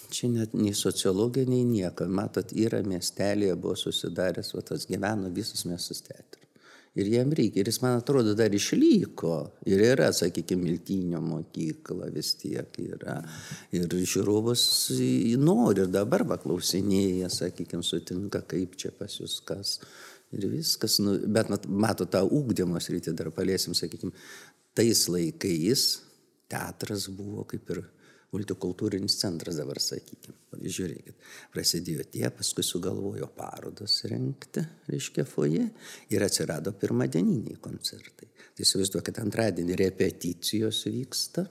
Čia 0.09 0.31
net 0.33 0.55
nei 0.57 0.73
sociologija, 0.73 1.45
nei 1.51 1.67
nieko. 1.69 2.07
Matot, 2.09 2.55
yra 2.57 2.81
miestelėje, 2.87 3.59
buvo 3.61 3.75
susidaręs, 3.77 4.55
o 4.57 4.63
tas 4.65 4.87
gyveno 4.89 5.29
visas 5.35 5.67
miestas 5.69 6.01
teatras. 6.07 6.47
Ir 6.99 7.11
jam 7.13 7.29
reikia, 7.37 7.61
ir 7.61 7.69
jis, 7.69 7.83
man 7.85 7.99
atrodo, 8.01 8.33
dar 8.35 8.55
išliko. 8.57 9.35
Ir 9.69 9.83
yra, 9.85 10.09
sakykime, 10.17 10.65
Miltinio 10.65 11.21
mokykla 11.23 12.09
vis 12.15 12.33
tiek 12.41 12.81
yra. 12.81 13.19
Ir 13.77 13.85
žiūrovas 13.93 14.65
nori, 15.39 15.85
ir 15.85 15.93
dabar 15.93 16.25
paklausinėja, 16.33 17.29
sakykime, 17.31 17.85
sutinka, 17.87 18.43
kaip 18.49 18.75
čia 18.81 18.91
pas 18.97 19.21
jūs 19.21 19.39
kas. 19.47 19.77
Ir 20.33 20.49
viskas, 20.51 20.99
nu, 21.05 21.19
bet 21.29 21.53
mat- 21.53 21.69
mato 21.69 22.09
tą 22.09 22.25
ūkdymo 22.25 22.81
sritį, 22.83 23.15
dar 23.21 23.31
paliesim, 23.37 23.77
sakykime, 23.77 24.17
tais 24.77 25.05
laikais 25.13 25.87
teatras 26.51 27.09
buvo 27.15 27.45
kaip 27.49 27.71
ir 27.75 27.83
multikultūrinis 28.35 29.17
centras 29.21 29.57
dabar, 29.57 29.81
sakykime. 29.81 30.37
Žiūrėkit, 30.59 31.29
prasidėjo 31.55 32.05
tie, 32.13 32.27
paskui 32.35 32.65
sugalvojo 32.67 33.29
parodas 33.37 34.01
rengti, 34.11 34.65
reiškia, 34.91 35.25
foje 35.29 35.69
ir 36.13 36.25
atsirado 36.25 36.75
pirmadieniniai 36.77 37.61
koncertai. 37.63 38.29
Tai 38.29 38.67
įsivaizduokit, 38.67 39.23
antradienį 39.23 39.79
repeticijos 39.81 40.83
vyksta. 40.91 41.47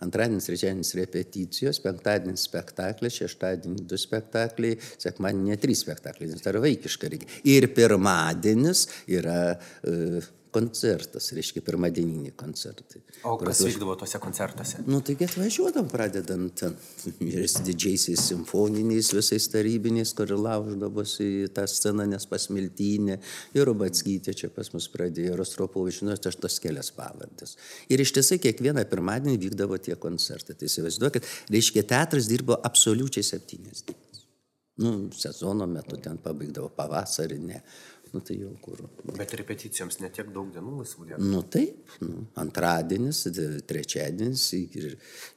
Antradienis, 0.00 0.46
trečiadienis 0.48 0.94
repeticijos, 0.96 1.78
penktadienis 1.84 2.46
spektaklis, 2.48 3.18
šeštadienis 3.20 3.84
du 3.84 3.98
spektakliai, 4.00 4.78
sekmadienį 5.00 5.58
trys 5.60 5.82
spektakliai, 5.84 6.30
nes 6.32 6.40
tai 6.40 6.54
yra 6.54 6.62
vaikiška 6.64 7.10
reikia. 7.12 7.28
Ir 7.52 7.68
pirmadienis 7.76 8.86
yra 9.12 9.42
e, 9.84 10.22
koncertas, 10.54 11.30
reiškia 11.36 11.62
pirmadieniniai 11.64 12.32
koncertai. 12.38 13.02
O 13.24 13.36
kas 13.38 13.60
atvaž- 13.60 13.70
vykdavo 13.70 13.94
tuose 14.00 14.20
koncertuose? 14.22 14.82
Nu, 14.86 15.00
taigi 15.06 15.26
atvažiuodam, 15.28 15.88
pradedant 15.90 16.54
ten 16.58 16.74
ir 17.30 17.46
didžiaisiais 17.68 18.24
simfoniniais, 18.32 19.12
visais 19.16 19.48
tarybiniais, 19.52 20.12
kur 20.16 20.34
lauždavosi 20.34 21.28
į 21.44 21.48
tą 21.56 21.66
sceną, 21.70 22.08
nes 22.10 22.26
pasmiltinė, 22.30 23.20
ir 23.56 23.68
Rubatskytė 23.70 24.34
čia 24.36 24.52
pas 24.54 24.72
mus 24.74 24.90
pradėjo, 24.92 25.36
ir 25.36 25.44
Ostropovičius, 25.46 26.06
nu, 26.08 26.14
aš 26.16 26.40
tas 26.42 26.60
kelias 26.62 26.92
pavardės. 26.96 27.56
Ir 27.92 28.02
iš 28.02 28.14
tiesai 28.18 28.40
kiekvieną 28.42 28.84
pirmadienį 28.90 29.38
vykdavo 29.46 29.78
tie 29.82 29.96
koncertai. 30.00 30.58
Tai 30.58 30.70
įsivaizduokit, 30.70 31.26
reiškia, 31.50 31.86
teatras 31.94 32.30
dirbo 32.30 32.58
absoliučiai 32.66 33.26
septynės 33.26 33.84
dienas. 33.86 34.26
Nu, 34.80 35.10
sezono 35.12 35.66
metu 35.68 35.98
ten 36.00 36.16
pabaigdavo 36.24 36.70
pavasarį, 36.72 37.36
ne. 37.44 37.58
Nu, 38.12 38.20
tai 38.26 38.36
jau 38.40 38.50
kur. 38.62 38.80
Bet 39.14 39.32
repeticijoms 39.38 40.00
netiek 40.02 40.32
daug 40.34 40.48
dienų 40.50 40.80
laisvų 40.80 41.04
dienų. 41.12 41.28
Nu 41.30 41.42
taip, 41.46 41.92
nu, 42.02 42.24
antradienis, 42.42 43.20
trečiadienis 43.70 44.46
ir 44.58 44.96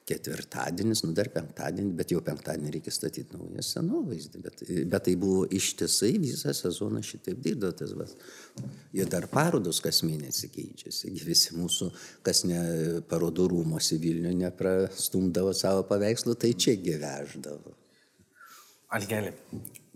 ketvirtadienis, 0.10 1.04
nu 1.06 1.14
dar 1.18 1.30
penktadienį, 1.36 1.94
bet 2.00 2.16
jau 2.16 2.24
penktadienį 2.26 2.74
reikia 2.78 2.94
statyti 2.96 3.38
naują 3.38 3.62
senovaizdį. 3.68 4.42
Bet, 4.48 4.66
bet 4.90 5.06
tai 5.08 5.16
buvo 5.22 5.46
ištisai 5.54 6.16
visą 6.24 6.56
sezoną 6.58 7.04
šitaip 7.06 7.46
dirbdavo 7.46 7.78
tas 7.84 7.94
vas. 8.00 8.18
Ir 8.98 9.10
dar 9.14 9.30
parodos 9.30 9.82
kas 9.84 10.02
mėnesį 10.08 10.50
keičiasi. 10.58 11.14
Visi 11.30 11.54
mūsų, 11.60 11.92
kas 12.26 12.44
ne 12.50 12.60
parodų 13.10 13.52
rūmose 13.54 14.02
Vilniuje 14.02 14.40
neprastumdavo 14.44 15.54
savo 15.58 15.86
paveikslų, 15.94 16.40
tai 16.42 16.56
čia 16.58 16.74
gyveždavo. 16.82 17.78
Algelį. 18.94 19.34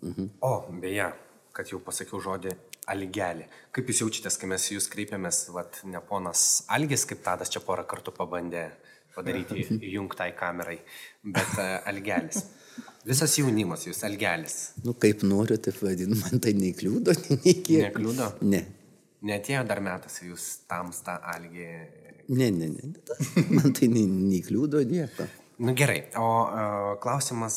Mhm. 0.02 0.30
O, 0.46 0.54
beje, 0.82 1.10
kad 1.58 1.72
jau 1.72 1.80
pasakiau 1.82 2.20
žodį 2.22 2.54
Algelį. 2.94 3.48
Kaip 3.74 3.90
jūs 3.90 4.04
jaučiatės, 4.04 4.38
kai 4.38 4.50
mes 4.52 4.68
jūs 4.70 4.90
kreipiamės, 4.94 5.48
vat, 5.56 5.82
ne 5.90 6.02
ponas 6.06 6.44
Algis, 6.74 7.08
kaip 7.10 7.24
Tadas 7.26 7.50
čia 7.54 7.64
porą 7.66 7.88
kartų 7.90 8.14
pabandė 8.16 8.68
padaryti 9.18 9.66
įjungtai 9.90 10.32
kamerai, 10.38 10.78
bet 11.26 11.58
uh, 11.58 11.80
Algelis. 11.90 12.46
Visas 13.08 13.34
jaunimas, 13.40 13.88
jūs 13.88 14.04
Algelis. 14.06 14.58
Nu, 14.86 14.94
kaip 15.02 15.24
noriu, 15.26 15.58
taip 15.64 15.80
vadinu, 15.82 16.20
man 16.22 16.44
tai 16.44 16.54
nekliūdo, 16.58 17.16
nei 17.42 17.56
kiek. 17.64 17.88
Nekliudo? 17.88 18.34
Ne. 18.46 18.62
Netėjo 19.28 19.64
dar 19.66 19.82
metas, 19.82 20.20
jūs 20.22 20.46
tamsta 20.70 21.18
Algį. 21.34 21.72
Ne, 22.28 22.52
ne, 22.52 22.68
ne. 22.70 22.92
Man 23.56 23.72
tai 23.72 23.88
nei, 23.88 24.04
nei 24.06 24.42
kliūdo 24.44 24.82
nieko. 24.86 25.26
Nu, 25.58 25.74
gerai, 25.74 26.04
o 26.22 26.26
uh, 26.46 26.96
klausimas, 27.02 27.56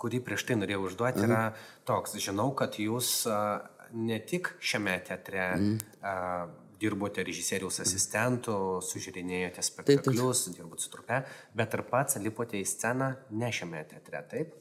kurį 0.00 0.20
prieš 0.24 0.44
tai 0.48 0.58
norėjau 0.60 0.82
užduoti, 0.90 1.24
yra 1.24 1.44
toks. 1.88 2.18
Žinau, 2.20 2.50
kad 2.56 2.76
jūs 2.76 3.12
uh, 3.30 3.62
ne 3.96 4.18
tik 4.28 4.52
šiame 4.60 4.98
teatre 5.06 5.46
mm. 5.56 5.78
uh, 6.04 6.50
dirbote 6.80 7.24
režisieriaus 7.24 7.80
asistentų, 7.84 8.56
sužiūrinėjote 8.84 9.64
spektaklius, 9.64 10.46
dirbote 10.56 10.84
su 10.84 10.92
trupe, 10.92 11.22
bet 11.56 11.76
ir 11.76 11.84
pats 11.88 12.20
lipote 12.20 12.60
į 12.60 12.66
sceną 12.68 13.12
ne 13.36 13.52
šiame 13.52 13.84
teatre, 13.88 14.22
taip? 14.30 14.54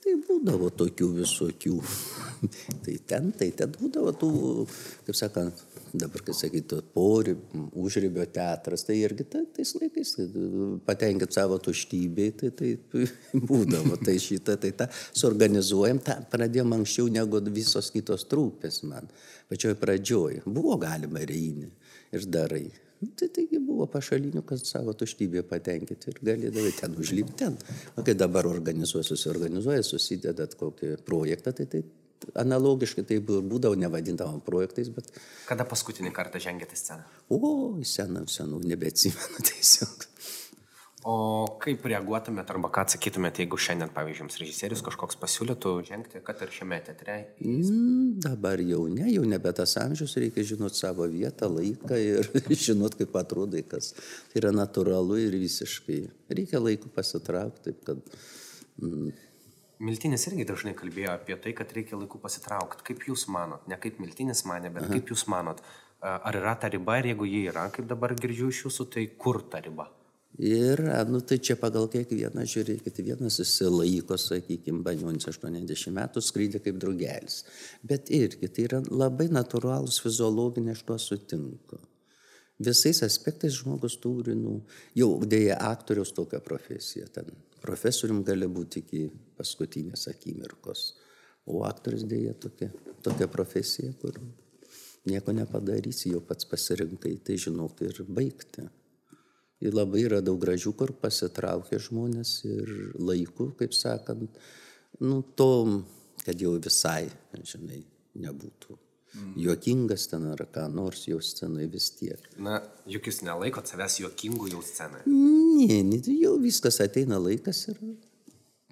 Tai 0.00 0.14
būdavo 0.24 0.70
tokių 0.72 1.06
visokių. 1.18 1.74
tai 2.86 2.94
ten, 3.10 3.28
tai 3.36 3.50
ten 3.56 3.72
būdavo 3.74 4.14
tų, 4.16 4.30
kaip 5.04 5.18
sakant, 5.18 5.60
dabar, 5.92 6.22
kai 6.24 6.34
sakytų, 6.36 6.78
pori, 6.94 7.34
užribio 7.76 8.24
teatras, 8.32 8.86
tai 8.88 8.96
irgi 9.02 9.26
ta, 9.28 9.42
tais 9.56 9.74
laikais 9.76 10.14
tai, 10.16 10.26
patenkit 10.88 11.36
savo 11.36 11.60
tuštybei, 11.60 12.32
tai 12.40 12.52
taip 12.56 12.96
būdavo. 13.50 14.00
Tai 14.00 14.16
šitą, 14.24 14.56
tai 14.62 14.72
tą 14.78 14.88
suorganizuojam, 15.10 16.00
tą 16.06 16.16
pradėjom 16.32 16.78
anksčiau 16.80 17.10
negu 17.12 17.42
visos 17.52 17.92
kitos 17.92 18.24
trūpės 18.30 18.82
man. 18.88 19.10
Pačioj 19.52 19.76
pradžioj 19.80 20.44
buvo 20.46 20.80
galima 20.80 21.26
reinį 21.28 21.68
ir 22.16 22.30
darai. 22.30 22.68
Nu, 23.00 23.08
Tai 23.16 23.28
taigi 23.32 23.58
buvo 23.64 23.86
pašalinių, 23.88 24.42
kad 24.44 24.60
savo 24.66 24.92
tuštybę 24.92 25.40
patenkinti 25.48 26.10
ir 26.12 26.18
galėdavai 26.26 26.72
ten 26.76 26.96
užlipti 27.00 27.38
ten. 27.40 27.56
O 27.96 28.04
kai 28.04 28.12
dabar 28.14 28.44
organizuoja, 28.50 29.06
susiorganizuoja, 29.08 29.82
susidedat 29.86 30.54
kokį 30.60 30.98
projektą, 31.08 31.54
tai 31.56 31.64
tai 31.72 31.80
analogiškai 32.36 33.06
tai 33.08 33.16
bū- 33.24 33.40
būdavo 33.48 33.78
nevadindavom 33.80 34.42
projektais, 34.44 34.90
bet, 34.92 35.08
Kada 35.48 35.64
paskutinį 35.64 36.12
kartą 36.12 36.36
žengėte 36.44 36.76
sceną? 36.76 37.06
o, 37.32 37.80
senų, 37.80 38.26
senų, 38.28 38.60
nebeatsimenu 38.68 39.40
tiesiog. 39.48 40.04
O 41.08 41.56
kaip 41.62 41.86
reaguotumėte 41.88 42.52
arba 42.52 42.68
ką 42.68 42.82
atsakytumėte, 42.84 43.40
jeigu 43.40 43.56
šiandien, 43.56 43.88
pavyzdžiui, 43.94 44.20
jums 44.26 44.34
režisierius 44.42 44.82
kažkoks 44.84 45.16
pasiūlytų 45.22 45.70
žengti, 45.88 46.20
kad 46.24 46.42
ir 46.44 46.50
šiame 46.52 46.76
teatre? 46.84 47.14
Mm, 47.40 48.18
Dabar 48.20 48.60
jau 48.60 48.82
ne, 48.92 49.06
jau 49.08 49.22
nebe 49.24 49.52
tas 49.56 49.72
amžius, 49.80 50.18
reikia 50.20 50.44
žinoti 50.50 50.76
savo 50.76 51.06
vietą, 51.08 51.48
laiką 51.48 51.96
ir 52.04 52.28
žinoti, 52.66 52.98
kaip 53.00 53.16
atrodai, 53.16 53.62
kas. 53.70 53.94
Tai 54.28 54.42
yra 54.42 54.50
natūralu 54.52 55.16
ir 55.22 55.38
visiškai. 55.40 56.02
Reikia 56.36 56.60
laiku 56.60 56.92
pasitraukti, 56.92 57.70
taip 57.70 57.80
kad 57.88 58.02
Miltinis 59.80 60.26
irgi 60.28 60.44
dažnai 60.44 60.74
kalbėjo 60.76 61.14
apie 61.14 61.38
tai, 61.40 61.54
kad 61.56 61.72
reikia 61.72 61.96
laiku 61.96 62.20
pasitraukti. 62.20 62.84
Kaip 62.90 63.06
jūs 63.08 63.24
manot, 63.32 63.64
ne 63.72 63.78
kaip 63.80 64.02
Miltinis 64.04 64.44
mane, 64.44 64.68
bet 64.74 64.84
Aha. 64.84 64.98
kaip 64.98 65.14
jūs 65.14 65.24
manot, 65.32 65.64
ar 66.04 66.36
yra 66.36 66.52
ta 66.60 66.68
riba 66.68 66.98
ir 67.00 67.08
jeigu 67.14 67.30
ji 67.30 67.40
yra, 67.48 67.64
kaip 67.72 67.88
dabar 67.88 68.12
girdžiu 68.20 68.52
iš 68.52 68.66
jūsų, 68.66 68.86
tai 68.92 69.06
kur 69.16 69.40
ta 69.48 69.62
riba? 69.64 69.88
Yra, 70.38 71.02
nu 71.04 71.20
tai 71.20 71.38
čia 71.42 71.56
pagal 71.58 71.88
kiekvieną, 71.90 72.44
žiūrėkit, 72.48 73.02
vienas 73.04 73.40
įsilaiko, 73.42 74.16
sakykime, 74.20 74.82
banionis 74.86 75.28
80 75.28 75.94
metų 75.96 76.22
skrydė 76.24 76.62
kaip 76.64 76.78
draugelis. 76.80 77.42
Bet 77.82 78.10
irgi 78.14 78.48
tai 78.48 78.66
yra 78.68 78.82
labai 78.88 79.28
natūralus 79.32 80.00
fiziologinė, 80.02 80.76
aš 80.76 80.84
tuo 80.88 80.98
sutinku. 81.02 81.80
Visais 82.60 83.00
aspektais 83.02 83.56
žmogus 83.56 83.96
turi, 84.00 84.34
nu, 84.36 84.60
jau 84.94 85.14
dėja 85.24 85.56
aktoriaus 85.70 86.12
tokia 86.12 86.42
profesija. 86.44 87.08
Ten 87.08 87.30
profesorium 87.62 88.20
gali 88.24 88.48
būti 88.48 88.84
iki 88.84 89.06
paskutinės 89.38 90.08
akimirkos. 90.12 90.90
O 91.48 91.64
aktorius 91.64 92.04
dėja 92.04 92.34
tokia, 92.36 92.68
tokia 93.02 93.30
profesija, 93.32 93.94
kur 94.00 94.18
nieko 95.08 95.32
nepadarysi, 95.32 96.12
jau 96.12 96.20
pats 96.20 96.44
pasirinkai, 96.48 97.16
tai 97.24 97.38
žinok 97.40 97.80
ir 97.86 98.04
baigti. 98.06 98.66
Ir 99.60 99.76
labai 99.76 100.06
yra 100.06 100.20
daug 100.24 100.40
gražių, 100.40 100.72
kur 100.76 100.94
pasitraukia 100.96 101.80
žmonės 101.84 102.36
ir 102.48 102.70
laiku, 102.96 103.50
kaip 103.58 103.74
sakant, 103.76 104.38
nu, 105.04 105.20
to, 105.36 105.82
kad 106.24 106.40
jau 106.40 106.54
visai, 106.62 107.10
žinai, 107.44 107.82
nebūtų. 108.20 108.78
Mm. 109.10 109.32
Juokingas 109.42 110.06
ten 110.06 110.26
ar 110.30 110.44
ką 110.54 110.68
nors 110.70 111.02
jau 111.08 111.18
scenai 111.24 111.66
vis 111.70 111.88
tiek. 111.98 112.20
Na, 112.38 112.60
juk 112.86 113.08
jūs 113.10 113.24
nelaikot 113.26 113.66
savęs 113.66 113.98
juokingų 114.04 114.52
jau 114.52 114.60
scenoje. 114.62 115.02
Ne, 115.10 115.80
ne, 115.88 115.98
jau 116.14 116.36
viskas 116.38 116.78
ateina 116.84 117.18
laikas 117.18 117.64
ir 117.72 117.80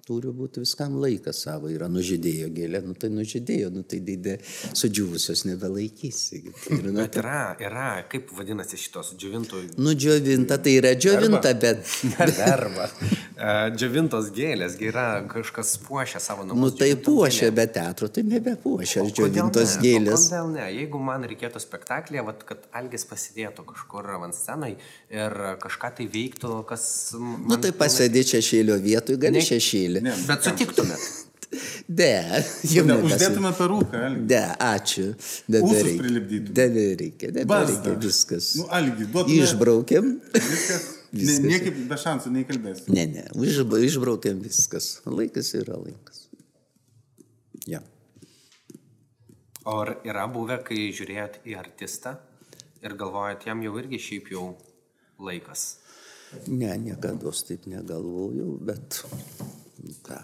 turi 0.09 0.31
būti 0.33 0.63
viskam 0.63 0.97
laikas 1.01 1.43
savo. 1.45 1.69
Yra 1.69 1.89
nužydėjo 1.91 2.49
gėlė, 2.55 2.81
nu 2.87 2.95
tai 2.97 3.11
nužydėjo, 3.13 3.69
nu 3.73 3.83
tai 3.87 4.01
didė 4.05 4.39
sudžiūvusios 4.77 5.45
nebelaikysi. 5.51 6.41
Tai 6.69 6.77
yra, 6.79 6.91
nu, 6.91 6.99
Bet 6.99 7.17
yra, 7.21 7.39
yra, 7.61 7.87
kaip 8.09 8.31
vadinasi 8.35 8.77
šitos 8.79 9.13
džiovintų... 9.19 9.61
Nudžiovinta, 9.79 10.57
tai 10.61 10.75
yra 10.79 10.91
džiovinta, 10.97 11.53
bet... 11.61 11.85
Arba. 12.49 12.87
Džiovintos 13.73 14.29
gėlės, 14.35 14.75
yra 14.83 15.05
kažkas 15.29 15.75
puošia 15.85 16.19
savo 16.23 16.43
namus. 16.47 16.59
Nu 16.59 16.69
tai 16.75 16.89
puošia, 16.99 17.47
gėlėm. 17.47 17.57
bet 17.59 17.73
teatro 17.77 18.09
tai 18.11 18.25
nebepuošia 18.27 19.05
džiovintos 19.07 19.77
ne? 19.77 19.83
gėlės. 19.85 20.25
O 20.27 20.29
Kodėl 20.29 20.51
ne? 20.57 20.65
Jeigu 20.75 21.01
man 21.03 21.25
reikėtų 21.29 21.61
spektaklėje, 21.63 22.25
vat, 22.27 22.43
kad 22.49 22.67
Algis 22.75 23.05
pasidėtų 23.09 23.65
kažkur 23.69 24.09
ant 24.19 24.35
scenai 24.35 24.73
ir 25.13 25.37
kažką 25.63 25.93
tai 25.99 26.09
veiktų, 26.11 26.53
kas... 26.69 26.83
Nu 27.15 27.59
tai 27.61 27.71
pasėdė 27.75 28.25
šešėlio 28.33 28.79
vietoj, 28.83 29.19
gali 29.21 29.39
Ne- 29.39 29.45
šešėlį. 29.45 29.98
Ne, 30.05 30.13
Bet 30.27 30.47
sutiktumėt. 30.47 31.09
Ne, 31.89 32.43
jau 32.69 32.83
Ne, 32.85 32.95
uždėtume 33.01 33.49
peruką, 33.57 33.97
Algi. 34.05 34.19
Ne, 34.29 34.41
ačiū. 34.61 35.05
Ūsus 35.15 35.47
Nebereikia. 35.49 36.01
prilipdytume. 36.03 36.53
Nebereikia, 36.59 37.29
nebereikia 37.33 37.47
Bazdą. 37.49 37.93
viskas. 38.03 38.49
Nu, 38.59 38.67
Algi, 38.77 39.07
duotume. 39.09 39.37
Išbraukiam. 39.43 40.11
Viskas. 40.37 40.87
Ne, 41.09 41.23
Viskas. 41.23 41.39
niekaip 41.49 41.77
be 41.89 41.97
šansų 41.97 42.29
neįkalbėsiu. 42.35 42.91
Ne, 42.93 43.07
ne, 43.09 43.23
užba- 43.33 43.79
išbraukiam 43.81 44.37
viskas. 44.45 44.91
Laikas 45.09 45.47
yra 45.57 45.79
laikas. 45.81 46.19
Ja. 47.65 47.79
O 49.65 49.79
ar 49.81 49.95
yra 50.05 50.27
buvę, 50.29 50.59
kai 50.67 50.91
žiūrėjot 50.93 51.39
į 51.49 51.55
artistą 51.57 52.13
ir 52.85 52.93
galvojat, 52.99 53.47
jam 53.49 53.65
jau 53.65 53.73
irgi 53.81 53.97
šiaip 54.05 54.29
jau 54.35 54.43
laikas? 55.17 55.65
Ne, 56.45 56.69
niekada 56.77 57.33
taip 57.49 57.65
negalvojau, 57.73 58.51
bet 58.69 59.01
nu 59.09 59.68
ką. 60.05 60.19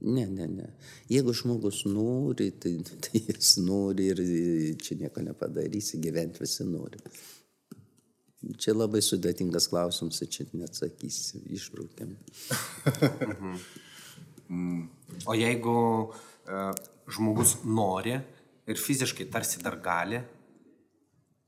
Ne, 0.00 0.26
ne, 0.30 0.46
ne. 0.46 0.68
Jeigu 1.10 1.32
žmogus 1.34 1.82
nori, 1.90 2.52
tai, 2.62 2.76
tai 3.04 3.22
jis 3.24 3.56
nori 3.64 4.12
ir 4.12 4.22
čia 4.82 4.98
nieko 5.00 5.24
nepadarysi, 5.24 5.98
gyventi 6.02 6.44
visi 6.44 6.66
nori. 6.68 7.02
Čia 8.62 8.76
labai 8.76 9.00
sudėtingas 9.02 9.66
klausimas, 9.72 10.22
čia 10.30 10.46
neatsakysi, 10.54 11.42
išbraukiam. 11.58 12.14
O 15.26 15.34
jeigu 15.34 15.74
uh, 16.06 16.70
žmogus 17.10 17.56
nori 17.66 18.14
ir 18.68 18.78
fiziškai 18.78 19.26
tarsi 19.32 19.60
dar 19.64 19.80
gali, 19.82 20.22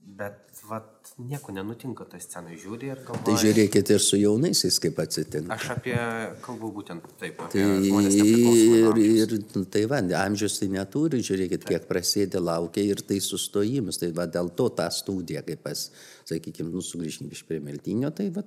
bet 0.00 0.60
vat, 0.68 1.10
nieko 1.18 1.52
nenutinka 1.54 2.04
toj 2.08 2.20
scenai, 2.24 2.56
žiūri 2.60 2.90
ir 2.90 3.00
galvoja. 3.04 3.24
Tai 3.26 3.34
žiūrėkite 3.40 3.96
ir 3.96 4.02
su 4.04 4.18
jaunaisiais, 4.20 4.78
kaip 4.82 4.98
atsitinka. 5.02 5.54
Aš 5.54 5.68
apie, 5.74 5.96
kalbu 6.44 6.70
būtent 6.76 7.06
taip, 7.20 7.42
Tai 7.52 7.62
ir, 7.62 9.00
ir 9.04 9.34
tai 9.72 9.84
va, 9.90 10.00
amžius 10.22 10.58
tai 10.60 10.70
neturi, 10.72 11.22
žiūrėkit, 11.26 11.66
kiek 11.68 11.86
prasėdė 11.88 12.42
laukia 12.42 12.84
ir 12.84 13.02
tai 13.06 13.20
sustojimas. 13.24 14.00
Tai 14.00 14.10
va, 14.16 14.26
dėl 14.30 14.52
to 14.56 14.70
ta 14.76 14.88
studija, 14.94 15.44
kaip 15.46 15.62
pas, 15.66 15.86
sakykime, 16.28 16.72
nu, 16.72 16.84
sugrįžkim 16.84 17.30
iš 17.34 17.44
prie 17.48 17.60
meltinio, 17.64 18.12
tai 18.16 18.30
va, 18.34 18.44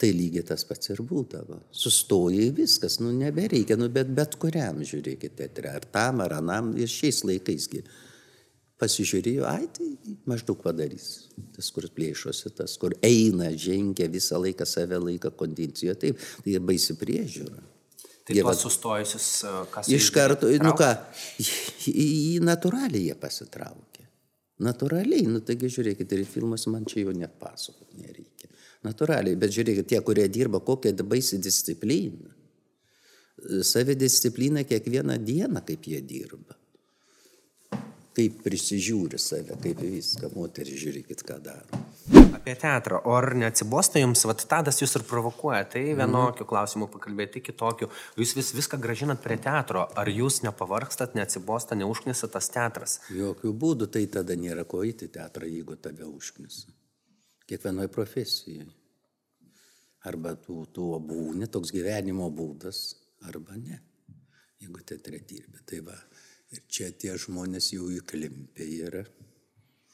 tai 0.00 0.12
lygiai 0.16 0.46
tas 0.52 0.64
pats 0.68 0.94
ir 0.94 1.02
būdavo. 1.06 1.60
Sustoja 1.82 2.46
į 2.48 2.54
viskas, 2.62 3.00
nu, 3.02 3.12
nebereikia, 3.16 3.78
nu, 3.80 3.90
bet 3.92 4.10
bet 4.14 4.38
kuriam, 4.42 4.80
žiūrėkit, 4.86 5.36
teatre, 5.38 5.76
ar 5.76 5.86
tam, 5.94 6.24
ar 6.24 6.38
anam, 6.40 6.72
ir 6.78 6.90
šiais 6.90 7.22
laikaisgi. 7.28 7.84
Pasižiūrėjo, 8.82 9.44
ai, 9.46 9.68
tai 9.70 10.16
maždaug 10.26 10.58
padarys. 10.58 11.28
Tas, 11.54 11.68
kur 11.74 11.86
plėšosi, 11.94 12.50
tas, 12.58 12.74
kur 12.82 12.96
eina, 13.06 13.52
žengia 13.54 14.08
visą 14.10 14.40
laiką 14.42 14.66
save 14.66 14.98
laiką 14.98 15.30
kondincijoje, 15.38 15.94
taip, 16.02 16.24
tai 16.42 16.58
baisi 16.66 16.96
priežiūra. 16.98 17.62
Tai 18.22 18.36
Jie 18.38 18.54
sustojusius, 18.54 19.28
uh, 19.46 19.62
kas 19.70 19.88
Iš 19.90 20.08
karto, 20.14 20.50
nu 20.62 20.74
ką, 20.78 20.90
į 21.90 22.38
natūraliai 22.42 23.08
jie 23.08 23.16
pasitraukė. 23.18 24.06
Natūraliai, 24.62 25.26
nu 25.26 25.40
taigi 25.42 25.70
žiūrėkit, 25.74 26.14
ir 26.14 26.22
filmas 26.30 26.68
man 26.70 26.86
čia 26.86 27.02
jau 27.02 27.14
net 27.16 27.34
pasakot 27.40 27.90
nereikia. 27.98 28.50
Natūraliai, 28.86 29.38
bet 29.38 29.54
žiūrėkit, 29.54 29.88
tie, 29.90 30.00
kurie 30.06 30.28
dirba, 30.30 30.62
kokia 30.62 30.94
baisi 31.02 31.38
disciplina. 31.42 32.30
Savidisciplina 33.66 34.62
kiekvieną 34.66 35.18
dieną, 35.22 35.64
kaip 35.66 35.86
jie 35.90 36.02
dirba. 36.06 36.58
Kaip 38.12 38.42
prisižiūri 38.44 39.16
save, 39.16 39.54
kaip 39.62 39.78
viską, 39.80 40.28
moteris 40.36 40.76
žiūrėkit, 40.82 41.22
ką 41.24 41.38
daro. 41.40 41.78
Apie 42.36 42.52
teatrą. 42.60 42.98
O 43.08 43.14
ar 43.16 43.30
neatsibosta 43.40 44.02
jums, 44.02 44.26
vat 44.28 44.44
Tadas 44.50 44.82
jūs 44.82 44.98
ir 44.98 45.04
provokuoja, 45.08 45.62
tai 45.72 45.82
vienokių 45.96 46.44
klausimų 46.48 46.90
pakalbėti, 46.92 47.40
kitokių. 47.46 47.88
Jūs 48.20 48.34
vis 48.36 48.52
viską 48.56 48.76
gražinat 48.82 49.22
prie 49.24 49.38
teatro. 49.40 49.86
Ar 49.96 50.10
jūs 50.12 50.42
nepavargstat, 50.44 51.16
neatsibosta, 51.16 51.78
neužknisa 51.80 52.28
tas 52.32 52.52
teatras? 52.52 52.98
Jokių 53.16 53.54
būdų 53.64 53.88
tai 53.96 54.04
tada 54.12 54.36
nėra 54.36 54.66
ko 54.68 54.82
eiti 54.84 55.08
į 55.08 55.14
teatrą, 55.16 55.48
jeigu 55.48 55.78
tave 55.80 56.04
užknisa. 56.08 56.68
Kiekvienoje 57.48 57.88
profesijoje. 57.96 58.68
Arba 60.10 60.34
tu 60.36 60.66
tuo 60.74 60.98
būni, 61.00 61.48
toks 61.48 61.72
gyvenimo 61.72 62.28
būdas, 62.34 62.84
arba 63.30 63.56
ne. 63.56 63.80
Jeigu 64.60 64.82
teatre 64.86 65.22
dirbi, 65.22 65.62
tai 65.66 65.80
va. 65.86 65.96
Ir 66.52 66.64
čia 66.68 66.90
tie 66.92 67.14
žmonės 67.18 67.70
jau 67.72 67.88
įklimpę 67.92 68.66
yra. 68.86 69.04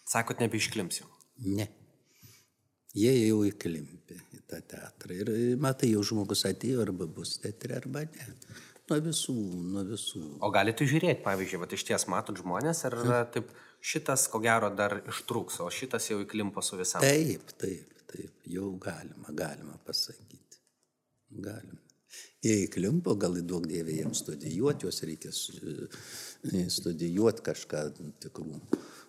Sakot, 0.08 0.40
nebeišklims 0.42 1.02
jau. 1.02 1.10
Ne. 1.46 1.68
Jie 2.98 3.12
jau 3.28 3.42
įklimpė 3.46 4.16
į 4.34 4.40
tą 4.50 4.58
teatrą. 4.72 5.14
Ir 5.14 5.30
matai, 5.60 5.92
jau 5.92 6.02
žmogus 6.06 6.46
atėjo 6.48 6.82
arba 6.86 7.06
bus 7.06 7.36
teatre, 7.42 7.76
arba 7.78 8.06
ne. 8.08 8.28
Nuo 8.88 8.98
visų, 9.04 9.34
nuo 9.74 9.84
visų. 9.84 10.22
O 10.42 10.48
galite 10.50 10.86
žiūrėti, 10.88 11.20
pavyzdžiui, 11.26 11.60
vat 11.60 11.74
iš 11.76 11.84
ties 11.90 12.06
matot 12.08 12.40
žmonės 12.40 12.80
ir 12.88 12.96
yra 13.02 13.18
taip, 13.28 13.50
šitas 13.84 14.24
ko 14.32 14.40
gero 14.42 14.70
dar 14.74 14.96
ištrūks, 15.02 15.60
o 15.60 15.68
šitas 15.70 16.08
jau 16.08 16.22
įklimpo 16.24 16.64
su 16.64 16.80
visam. 16.80 17.04
Taip, 17.04 17.52
taip, 17.60 18.00
taip, 18.08 18.32
jau 18.48 18.72
galima, 18.80 19.28
galima 19.36 19.76
pasakyti. 19.84 20.62
Galima. 21.44 21.87
Jie 22.44 22.54
įklimpo, 22.68 23.16
gal 23.18 23.34
į 23.40 23.42
daug 23.50 23.64
dievę 23.66 23.96
jiems 23.96 24.22
studijuoti, 24.22 24.86
juos 24.86 25.02
reikia 25.02 25.32
su- 25.34 25.88
studijuoti 26.70 27.42
kažką 27.48 27.80
tikrų 28.22 28.60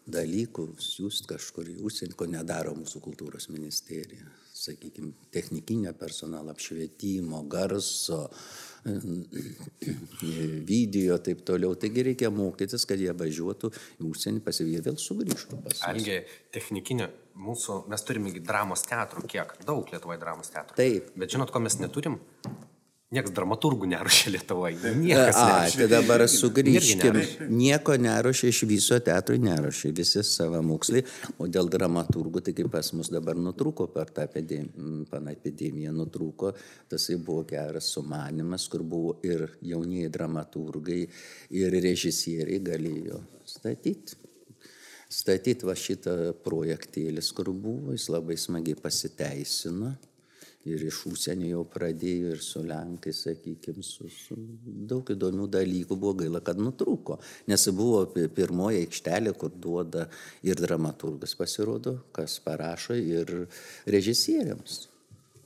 dalykų 0.09 0.63
siūst 0.81 1.27
kažkur 1.29 1.67
į 1.69 1.75
užsienį, 1.85 2.15
ko 2.17 2.25
nedaro 2.25 2.73
mūsų 2.73 3.01
kultūros 3.05 3.49
ministerija. 3.53 4.25
Sakykime, 4.59 5.13
technikinio 5.31 5.93
personalo 5.95 6.49
apšvietimo, 6.51 7.43
garso, 7.47 8.25
video 10.67 11.15
ir 11.15 11.23
taip 11.23 11.43
toliau. 11.47 11.75
Taigi 11.79 12.03
reikia 12.09 12.31
mokytis, 12.33 12.83
kad 12.89 12.99
jie 12.99 13.13
važiuotų 13.15 13.71
į 14.01 14.09
užsienį, 14.09 14.41
pasivė 14.43 14.81
vėl 14.89 14.97
sugrįžtų 14.99 15.62
pas 15.63 15.77
mus. 15.77 15.85
Algi, 15.91 16.17
technikinio, 16.55 17.07
mūsų, 17.39 17.83
mes 17.93 18.03
turime 18.07 18.33
dramos 18.41 18.83
teatrų, 18.89 19.23
kiek? 19.31 19.55
Daug 19.69 19.93
Lietuvoje 19.93 20.19
dramos 20.25 20.51
teatrų. 20.51 20.75
Taip. 20.81 21.13
Bet 21.15 21.38
žinot, 21.38 21.53
ko 21.55 21.62
mes 21.63 21.79
neturim? 21.79 22.19
Niekas 23.10 23.34
dramaturgų 23.34 23.88
neruošia 23.89 24.30
Lietuvoje. 24.36 24.91
Niekas. 25.02 25.38
A, 25.41 25.63
tai 25.74 25.88
dabar 25.89 26.22
sugrįžkim. 26.30 27.15
Nieko 27.50 27.95
neruošia, 27.98 28.52
iš 28.54 28.60
viso 28.69 29.00
teatrui 29.02 29.39
neruošia, 29.41 29.89
visi 29.98 30.22
savo 30.22 30.60
mokslai, 30.67 31.02
o 31.41 31.48
dėl 31.50 31.72
dramaturgų, 31.74 32.43
tai 32.45 32.54
kaip 32.54 32.69
pas 32.69 32.91
mus 32.93 33.10
dabar 33.10 33.39
nutrūko 33.41 33.88
per 33.95 34.12
tą 34.13 34.28
epidemiją, 34.30 35.93
nutrūko, 35.98 36.52
tas 36.91 37.08
buvo 37.17 37.48
geras 37.50 37.88
sumanimas, 37.95 38.67
kur 38.69 38.86
buvo 38.86 39.15
ir 39.26 39.48
jaunieji 39.65 40.12
dramaturgai, 40.13 41.00
ir 41.58 41.80
režisieriai 41.89 42.62
galėjo 42.62 43.24
statyti. 43.41 44.19
Statyti 45.10 45.65
va 45.65 45.74
šitą 45.74 46.13
projektėlis, 46.45 47.34
kur 47.34 47.50
buvo, 47.50 47.98
jis 47.98 48.06
labai 48.13 48.38
smagiai 48.38 48.78
pasiteisino 48.78 49.95
ir 50.67 50.84
iš 50.89 51.06
užsienio 51.08 51.48
jau 51.54 51.63
pradėjo 51.72 52.34
ir 52.36 52.41
su 52.43 52.62
Lenkais, 52.67 53.22
sakykime, 53.26 53.84
su, 53.86 54.10
su 54.12 54.36
daug 54.89 55.08
įdomių 55.13 55.48
dalykų 55.52 55.95
buvo 55.95 56.17
gaila, 56.19 56.41
kad 56.45 56.60
nutrūko. 56.60 57.19
Nes 57.48 57.65
buvo 57.76 58.04
pi- 58.12 58.28
pirmoji 58.28 58.84
aikštelė, 58.84 59.34
kur 59.39 59.54
duoda 59.56 60.08
ir 60.43 60.60
dramaturgas 60.60 61.36
pasirodo, 61.39 61.98
kas 62.12 62.39
parašo, 62.43 62.98
ir 63.00 63.48
režisieriams. 63.88 64.88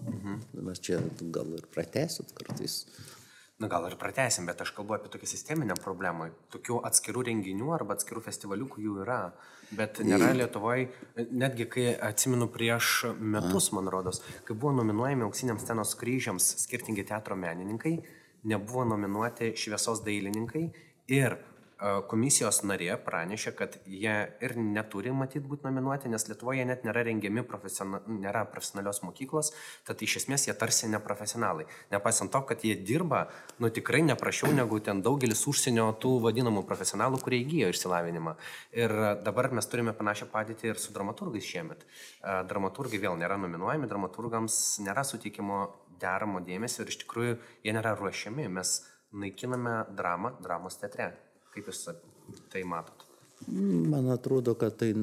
Mhm. 0.03 0.39
Va 0.65 0.73
čia 0.75 0.99
gal 1.31 1.53
ir 1.55 1.67
pratesit 1.71 2.33
kartais. 2.35 2.81
Na 3.63 3.69
gal 3.71 3.85
ir 3.87 3.93
pratesim, 3.95 4.43
bet 4.49 4.59
aš 4.59 4.73
kalbu 4.75 4.97
apie 4.97 5.09
tokią 5.13 5.27
sisteminę 5.29 5.77
problemą. 5.79 6.25
Tokių 6.51 6.81
atskirų 6.89 7.21
renginių 7.29 7.69
arba 7.71 7.95
atskirų 7.95 8.19
festivaliukų 8.25 8.81
jų 8.83 8.95
yra. 9.05 9.19
Bet 9.71 10.01
nėra 10.03 10.33
Lietuvoje, 10.35 10.89
netgi 11.31 11.69
kai 11.71 11.85
atsimenu 12.09 12.49
prieš 12.51 12.89
metus, 13.15 13.69
man 13.71 13.87
rodos, 13.93 14.19
kai 14.43 14.57
buvo 14.57 14.73
nominuojami 14.81 15.23
auksiniam 15.29 15.61
scenos 15.63 15.95
kryžiams 16.01 16.49
skirtingi 16.65 17.07
teatro 17.07 17.37
menininkai, 17.39 17.93
nebuvo 18.51 18.83
nominuoti 18.91 19.53
šviesos 19.63 20.03
dailininkai 20.03 20.65
ir 21.15 21.37
komisijos 22.07 22.61
narė 22.63 22.95
pranešė, 23.03 23.51
kad 23.57 23.75
jie 23.89 24.13
ir 24.43 24.53
neturi 24.59 25.11
matyti 25.15 25.43
būti 25.47 25.67
nominuoti, 25.67 26.11
nes 26.11 26.25
Lietuvoje 26.29 26.63
net 26.67 26.85
nėra 26.87 27.03
rengiami 27.07 27.43
profesiona, 27.47 27.99
nėra 28.07 28.45
profesionalios 28.51 29.01
mokyklos, 29.03 29.51
tad 29.87 30.01
iš 30.05 30.21
esmės 30.21 30.47
jie 30.47 30.55
tarsi 30.59 30.87
neprofesionalai. 30.91 31.65
Nepaisant 31.91 32.31
to, 32.31 32.41
kad 32.47 32.63
jie 32.63 32.75
dirba, 32.79 33.25
nu 33.59 33.71
tikrai 33.73 34.03
neprašiau 34.05 34.53
negu 34.55 34.79
ten 34.83 35.01
daugelis 35.03 35.43
užsienio 35.49 35.89
tų 36.03 36.13
vadinamų 36.23 36.63
profesionalų, 36.69 37.19
kurie 37.23 37.41
įgyjo 37.43 37.73
išsilavinimą. 37.73 38.37
Ir 38.79 38.95
dabar 39.25 39.51
mes 39.51 39.67
turime 39.67 39.95
panašią 39.97 40.29
padėtį 40.31 40.71
ir 40.71 40.81
su 40.81 40.95
dramaturgais 40.95 41.47
šiemet. 41.47 41.83
Dramaturgai 42.23 43.01
vėl 43.03 43.19
nėra 43.19 43.35
nominuojami, 43.41 43.91
dramaturgams 43.91 44.61
nėra 44.85 45.03
suteikimo 45.07 45.65
deramo 45.99 46.39
dėmesio 46.43 46.83
ir 46.83 46.95
iš 46.95 47.03
tikrųjų 47.03 47.37
jie 47.65 47.75
nėra 47.75 47.97
ruošiami. 47.99 48.47
Mes 48.55 48.79
naikiname 49.11 49.83
dramą 49.97 50.35
dramos 50.41 50.79
teatre. 50.81 51.11
Kaip 51.53 51.69
jūs 51.69 51.83
tai 52.51 52.63
matot? 52.65 53.05
Man 53.47 54.07
atrodo, 54.13 54.55
kad 54.57 54.77
tai 54.79 54.93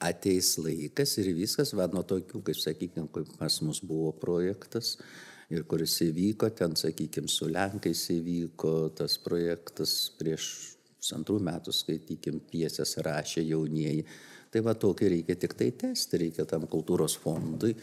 ateis 0.00 0.54
laikas 0.60 1.16
ir 1.20 1.32
viskas, 1.36 1.74
va 1.76 1.88
nuo 1.92 2.02
tokių, 2.06 2.42
kaip 2.46 2.58
sakykime, 2.58 3.08
kaip 3.12 3.34
pas 3.40 3.60
mus 3.64 3.82
buvo 3.84 4.12
projektas 4.16 4.96
ir 5.50 5.64
kuris 5.68 5.96
įvyko, 6.06 6.50
ten, 6.56 6.76
sakykime, 6.78 7.28
su 7.28 7.48
Lenkais 7.50 8.06
įvyko 8.14 8.74
tas 8.96 9.16
projektas 9.20 9.94
prieš 10.18 10.50
pusantrų 11.00 11.40
metų, 11.42 11.74
skaitykim, 11.74 12.42
piesės 12.52 12.98
rašė 13.04 13.44
jaunieji. 13.48 14.04
Tai 14.50 14.62
va 14.66 14.74
tokį 14.78 15.12
reikia 15.14 15.36
tik 15.38 15.54
tai 15.58 15.70
tęsti, 15.78 16.18
reikia 16.24 16.44
tam 16.48 16.66
kultūros 16.70 17.14
fondui, 17.22 17.74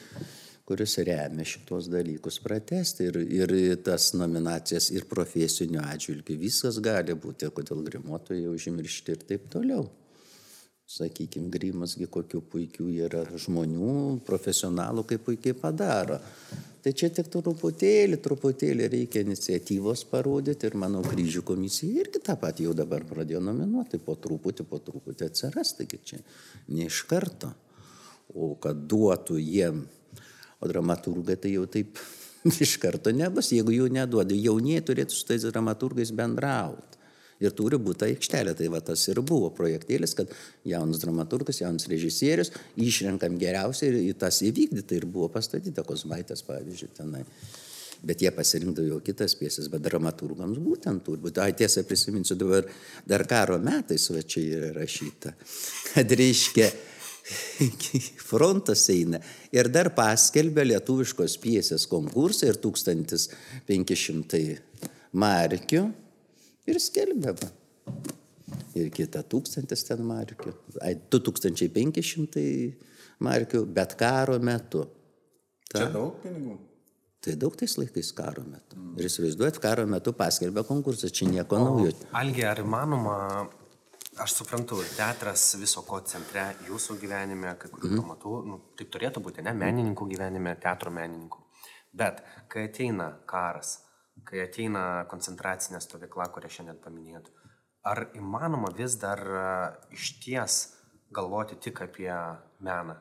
kuris 0.67 0.97
remia 1.07 1.45
šitos 1.47 1.87
dalykus 1.87 2.41
pratesti 2.43 3.07
ir, 3.07 3.21
ir 3.23 3.53
tas 3.85 4.09
nominacijas 4.19 4.89
ir 4.91 5.07
profesinių 5.07 5.79
atžvilgių. 5.93 6.35
Viskas 6.41 6.81
gali 6.83 7.15
būti, 7.15 7.47
kodėl 7.55 7.85
grimuotojai 7.87 8.49
užmiršti 8.51 9.15
ir 9.15 9.23
taip 9.31 9.47
toliau. 9.53 9.87
Sakykime, 10.87 11.49
Grimasgi 11.51 12.07
kokių 12.07 12.39
puikių 12.47 12.85
yra 13.07 13.25
žmonių, 13.27 14.21
profesionalų, 14.27 15.03
kaip 15.09 15.25
puikiai 15.25 15.55
padaro. 15.55 16.21
Tai 16.83 16.93
čia 16.95 17.09
tik 17.11 17.27
truputėlį, 17.33 18.21
truputėlį 18.23 18.87
reikia 18.93 19.25
iniciatyvos 19.25 20.05
parodyti 20.07 20.69
ir 20.69 20.77
manau, 20.79 21.01
kryžių 21.03 21.43
komisija 21.47 22.05
irgi 22.05 22.21
tą 22.23 22.37
patį 22.39 22.69
jau 22.69 22.75
dabar 22.77 23.03
pradėjo 23.07 23.41
nominuoti, 23.43 23.99
po 23.99 24.15
truputį, 24.15 24.63
po 24.69 24.79
truputį 24.83 25.27
atsiras, 25.27 25.73
taigi 25.75 25.99
čia 26.11 26.21
ne 26.71 26.87
iš 26.87 27.01
karto. 27.09 27.51
O 28.31 28.53
kad 28.63 28.79
duotų 28.87 29.41
jiem, 29.43 29.83
o 30.59 30.69
dramaturgai 30.69 31.37
tai 31.41 31.53
jau 31.55 31.65
taip 31.69 31.99
iš 32.65 32.77
karto 32.81 33.11
nebus, 33.13 33.51
jeigu 33.53 33.73
jų 33.75 33.89
neduoda, 33.93 34.35
jaunieji 34.35 34.85
turėtų 34.89 35.15
su 35.15 35.25
tais 35.27 35.45
dramaturgais 35.47 36.13
bendrauti. 36.15 36.97
Ir 37.37 37.53
turi 37.53 37.77
būti 37.77 38.07
aikštelė. 38.07 38.55
Tai 38.57 38.67
va 38.73 38.79
tas 38.81 39.03
ir 39.11 39.19
buvo 39.21 39.51
projektėlis, 39.53 40.15
kad 40.17 40.31
jaunas 40.65 41.03
dramaturgas, 41.03 41.59
jaunas 41.61 41.85
režisierius, 41.91 42.49
išrenkam 42.81 43.37
geriausiai 43.37 44.07
ir 44.07 44.17
tas 44.17 44.41
įvykdyta 44.41 44.97
ir 44.97 45.05
buvo 45.05 45.29
pastatyta 45.29 45.85
Kosmaitas, 45.85 46.41
pavyzdžiui, 46.47 46.89
tenai. 46.97 47.21
Bet 48.07 48.21
jie 48.21 48.31
pasirinkdavo 48.33 48.89
jau 48.89 48.97
kitas 49.05 49.33
piesas, 49.37 49.69
bet 49.73 49.85
dramaturgams 49.85 50.57
būtent 50.61 51.05
turi 51.05 51.21
būti. 51.21 51.41
Ai 51.41 51.53
tiesą 51.57 51.85
prisiminsiu 51.85 52.37
dabar, 52.37 52.65
dar 53.05 53.25
karo 53.29 53.57
metais 53.61 54.09
va 54.13 54.21
čia 54.21 54.43
yra 54.57 54.73
rašyta, 54.73 55.33
kad 55.93 56.17
reiškia 56.17 56.71
frontas 58.29 58.89
eina 58.93 59.19
ir 59.55 59.67
dar 59.73 59.89
paskelbė 59.95 60.63
lietuviškos 60.71 61.37
piesės 61.43 61.87
konkursą 61.91 62.47
ir 62.51 62.57
1500 62.63 64.59
markių 65.17 65.83
ir 66.67 66.79
skelbė. 66.83 67.31
Va. 67.41 67.49
Ir 68.77 68.87
kita 68.93 69.23
tūkstantis 69.27 69.81
ten 69.87 69.99
markių, 70.07 70.51
ai, 70.85 70.93
2500 71.11 72.43
markių, 73.23 73.65
bet 73.75 73.95
karo 73.99 74.37
metu. 74.39 74.85
Čia 75.71 75.89
daug 75.91 76.13
pinigų. 76.23 76.55
Tai 77.27 77.33
daug 77.41 77.55
tais 77.59 77.73
laikais 77.79 78.11
karo 78.15 78.43
metu. 78.47 78.77
Ir 78.95 79.07
įsivaizduojat, 79.09 79.57
karo 79.59 79.83
metu 79.89 80.13
paskelbė 80.15 80.63
konkursą, 80.67 81.09
čia 81.11 81.25
nieko 81.27 81.57
naujo. 81.59 81.91
Algi, 82.15 82.45
ar 82.47 82.61
įmanoma, 82.61 83.15
aš 84.19 84.33
suprantu, 84.33 84.79
teatras 84.97 85.55
viso 85.59 85.83
ko 85.87 85.99
centre 86.07 86.43
jūsų 86.67 86.97
gyvenime, 87.01 87.53
kai 87.59 87.69
kurių 87.73 87.91
mm. 87.91 88.01
pamatų, 88.01 88.33
nu, 88.47 88.59
taip 88.79 88.91
turėtų 88.93 89.23
būti, 89.25 89.43
ne, 89.45 89.53
menininkų 89.57 90.07
gyvenime, 90.13 90.55
teatro 90.61 90.93
menininkų. 90.93 91.43
Bet 91.97 92.23
kai 92.51 92.67
ateina 92.67 93.09
karas, 93.29 93.77
kai 94.27 94.43
ateina 94.45 95.05
koncentracinė 95.11 95.81
stovykla, 95.83 96.29
kurią 96.33 96.51
šiandien 96.57 96.79
paminėtų, 96.83 97.33
ar 97.87 98.07
įmanoma 98.17 98.73
vis 98.77 98.97
dar 99.01 99.21
iš 99.93 100.17
ties 100.23 100.61
galvoti 101.13 101.59
tik 101.61 101.83
apie 101.87 102.11
meną? 102.59 102.97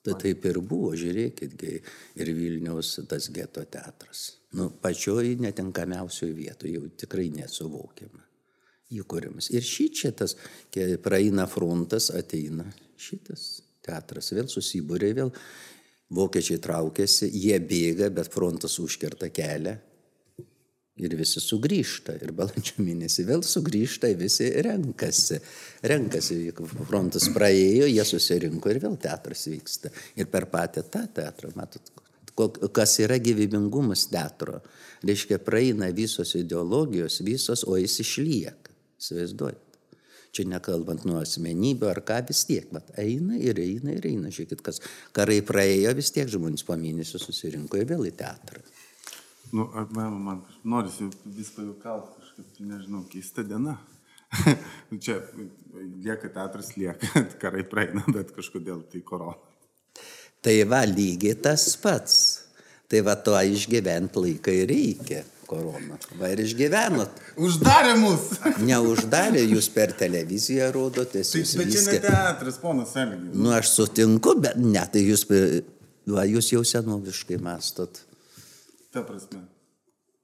Tai 0.00 0.14
taip 0.16 0.46
ir 0.48 0.62
buvo, 0.64 0.94
žiūrėkitgi, 0.96 1.74
ir 2.22 2.30
Vilniaus 2.32 2.94
tas 3.08 3.26
geto 3.34 3.66
teatras. 3.68 4.30
Nu, 4.56 4.70
pačioj 4.82 5.34
netinkamiausioje 5.44 6.32
vietoje 6.34 6.78
jau 6.78 6.88
tikrai 7.02 7.28
nesuvokiama. 7.34 8.24
Įkūrimas. 8.90 9.50
Ir 9.54 9.62
šį 9.62 9.86
čia 9.94 10.10
tas, 10.16 10.34
kai 10.74 10.96
praeina 11.02 11.46
frontas, 11.50 12.10
ateina 12.10 12.66
šitas 12.98 13.60
teatras, 13.86 14.32
vėl 14.34 14.48
susibūrė, 14.50 15.12
vėl 15.20 15.30
vokiečiai 16.14 16.58
traukiasi, 16.62 17.30
jie 17.30 17.58
bėga, 17.62 18.10
bet 18.14 18.32
frontas 18.34 18.78
užkerta 18.82 19.30
kelią. 19.30 19.76
Ir 21.00 21.14
visi 21.16 21.40
sugrįžta. 21.40 22.18
Ir 22.20 22.34
balandžio 22.36 22.82
mėnesį 22.84 23.24
vėl 23.30 23.44
sugrįžta, 23.46 24.10
visi 24.20 24.50
renkasi. 24.66 25.38
Renkasi, 25.88 26.40
frontas 26.90 27.30
praėjo, 27.32 27.86
jie 27.88 28.04
susirinko 28.04 28.74
ir 28.74 28.82
vėl 28.82 28.98
teatras 29.00 29.46
vyksta. 29.48 29.94
Ir 30.20 30.28
per 30.28 30.50
patį 30.52 30.84
tą 30.92 31.06
teatrą, 31.16 31.54
matot, 31.56 31.88
kas 32.76 32.98
yra 33.00 33.16
gyvybingumas 33.22 34.10
teatro. 34.12 34.60
Reiškia, 35.06 35.40
praeina 35.40 35.88
visos 35.96 36.34
ideologijos, 36.36 37.22
visos, 37.24 37.64
o 37.64 37.78
jis 37.80 37.96
išlieka. 38.04 38.59
Įsivaizduojat. 39.00 39.66
Čia 40.30 40.44
nekalbant 40.46 41.02
nuo 41.08 41.18
asmenybių 41.18 41.88
ar 41.90 42.00
ką 42.06 42.20
vis 42.28 42.44
tiek, 42.46 42.68
bet 42.70 42.92
eina 43.02 43.38
ir 43.40 43.58
eina 43.58 43.96
ir 43.96 44.04
eina. 44.06 44.30
Žiūrėkit, 44.30 44.60
kas 44.62 44.78
karai 45.16 45.40
praėjo, 45.46 45.94
vis 45.98 46.12
tiek 46.14 46.30
žmonės 46.30 46.62
po 46.68 46.76
mėnesio 46.78 47.18
susirinko 47.18 47.80
ir 47.80 47.88
vėl 47.90 48.06
į 48.06 48.12
teatrą. 48.20 48.62
Nu, 49.50 49.66
man, 49.96 50.20
man 50.22 50.42
norisi 50.62 51.08
vis 51.24 51.50
pajukauti 51.56 52.20
kažkaip, 52.20 52.60
nežinau, 52.62 53.02
keista 53.10 53.42
diena. 53.42 53.74
Čia 55.02 55.18
lieka 56.04 56.30
teatras, 56.30 56.76
lieka, 56.78 57.24
karai 57.42 57.66
praeina, 57.66 58.04
bet 58.14 58.30
kažkodėl 58.36 58.84
tai 58.92 59.02
korona. 59.02 59.34
Tai 60.40 60.54
va, 60.70 60.84
lygiai 60.86 61.34
tas 61.42 61.66
pats. 61.82 62.14
Tai 62.90 63.02
va, 63.06 63.18
to 63.18 63.34
išgyventi 63.34 64.22
laiką 64.22 64.54
ir 64.62 64.70
reikia 64.70 65.24
korona. 65.50 65.98
Va 66.20 66.30
ir 66.32 66.42
išgyvenot. 66.44 67.20
Uždarė 67.42 67.96
mus! 68.00 68.28
Neuždarė, 68.70 69.42
jūs 69.50 69.70
per 69.74 69.92
televiziją 69.98 70.70
rodotės. 70.76 71.32
Tai, 71.34 71.42
bet 71.42 71.72
čia 71.74 71.82
ne 71.82 71.96
viską- 71.96 72.02
teatras, 72.06 72.60
ponas 72.62 72.94
Elgis. 73.02 73.34
Nu, 73.34 73.50
aš 73.56 73.74
sutinku, 73.74 74.36
bet 74.42 74.58
ne, 74.62 74.82
tai 74.94 75.02
jūs, 75.08 75.26
va, 76.10 76.26
jūs 76.30 76.52
jau 76.54 76.62
senoviškai 76.74 77.40
mastot. 77.42 78.02
Ta 78.94 79.02
prasme. 79.06 79.44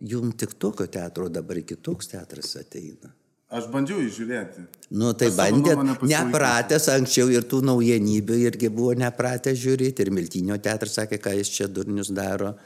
Jums 0.07 0.37
tik 0.37 0.57
tokio 0.61 0.85
teatro 0.93 1.31
dabar 1.33 1.57
kitoks 1.65 2.11
teatras 2.13 2.51
ateina. 2.61 3.13
Aš 3.47 3.69
bandžiau 3.71 4.01
įžiūrėti. 4.03 4.65
Nu, 4.99 5.13
tai 5.15 5.29
Aš 5.31 5.37
bandėt, 5.39 5.79
nepratęs 6.03 6.89
anksčiau 6.91 7.29
ir 7.31 7.45
tų 7.47 7.61
naujienybių 7.69 8.39
irgi 8.43 8.71
buvo 8.75 8.97
nepratę 8.99 9.53
žiūrėti. 9.55 10.03
Ir 10.03 10.09
Miltinio 10.15 10.57
teatras 10.63 10.97
sakė, 10.99 11.21
ką 11.23 11.35
jis 11.37 11.53
čia 11.55 11.69
durnius 11.71 12.11
daro. 12.11 12.57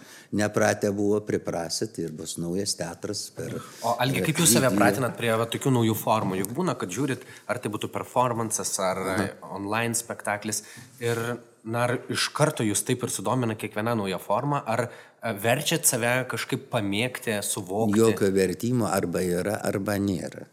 Nepratę 0.41 0.89
buvo 0.97 1.19
priprasit 1.27 1.99
ir 2.01 2.15
bus 2.17 2.39
naujas 2.41 2.73
teatras 2.79 3.27
per... 3.37 3.59
O 3.85 3.93
Algi, 4.01 4.23
kaip 4.25 4.41
jūs 4.41 4.55
save 4.55 4.71
pratinat 4.73 5.19
prie 5.19 5.35
va, 5.37 5.45
tokių 5.53 5.73
naujų 5.75 5.97
formų? 6.01 6.39
Juk 6.41 6.55
būna, 6.57 6.73
kad 6.81 6.97
žiūrit, 6.97 7.27
ar 7.45 7.61
tai 7.61 7.73
būtų 7.75 7.91
performances, 7.93 8.73
ar 8.81 9.01
Aha. 9.05 9.27
online 9.59 9.99
spektaklis. 9.99 10.63
Ir 11.05 11.21
na, 11.61 11.83
ar 11.83 11.95
iš 12.09 12.31
karto 12.33 12.65
jūs 12.65 12.87
taip 12.89 13.05
ir 13.05 13.13
sudomina 13.13 13.59
kiekviena 13.59 13.93
nauja 14.01 14.17
forma, 14.23 14.63
ar 14.65 14.87
e, 14.87 15.35
verčiat 15.45 15.85
save 15.93 16.15
kažkaip 16.33 16.71
pamėgti, 16.73 17.37
suvokti? 17.45 18.01
Jokio 18.01 18.33
vertimo 18.33 18.89
arba 18.89 19.21
yra, 19.27 19.59
arba 19.69 19.99
nėra. 20.01 20.47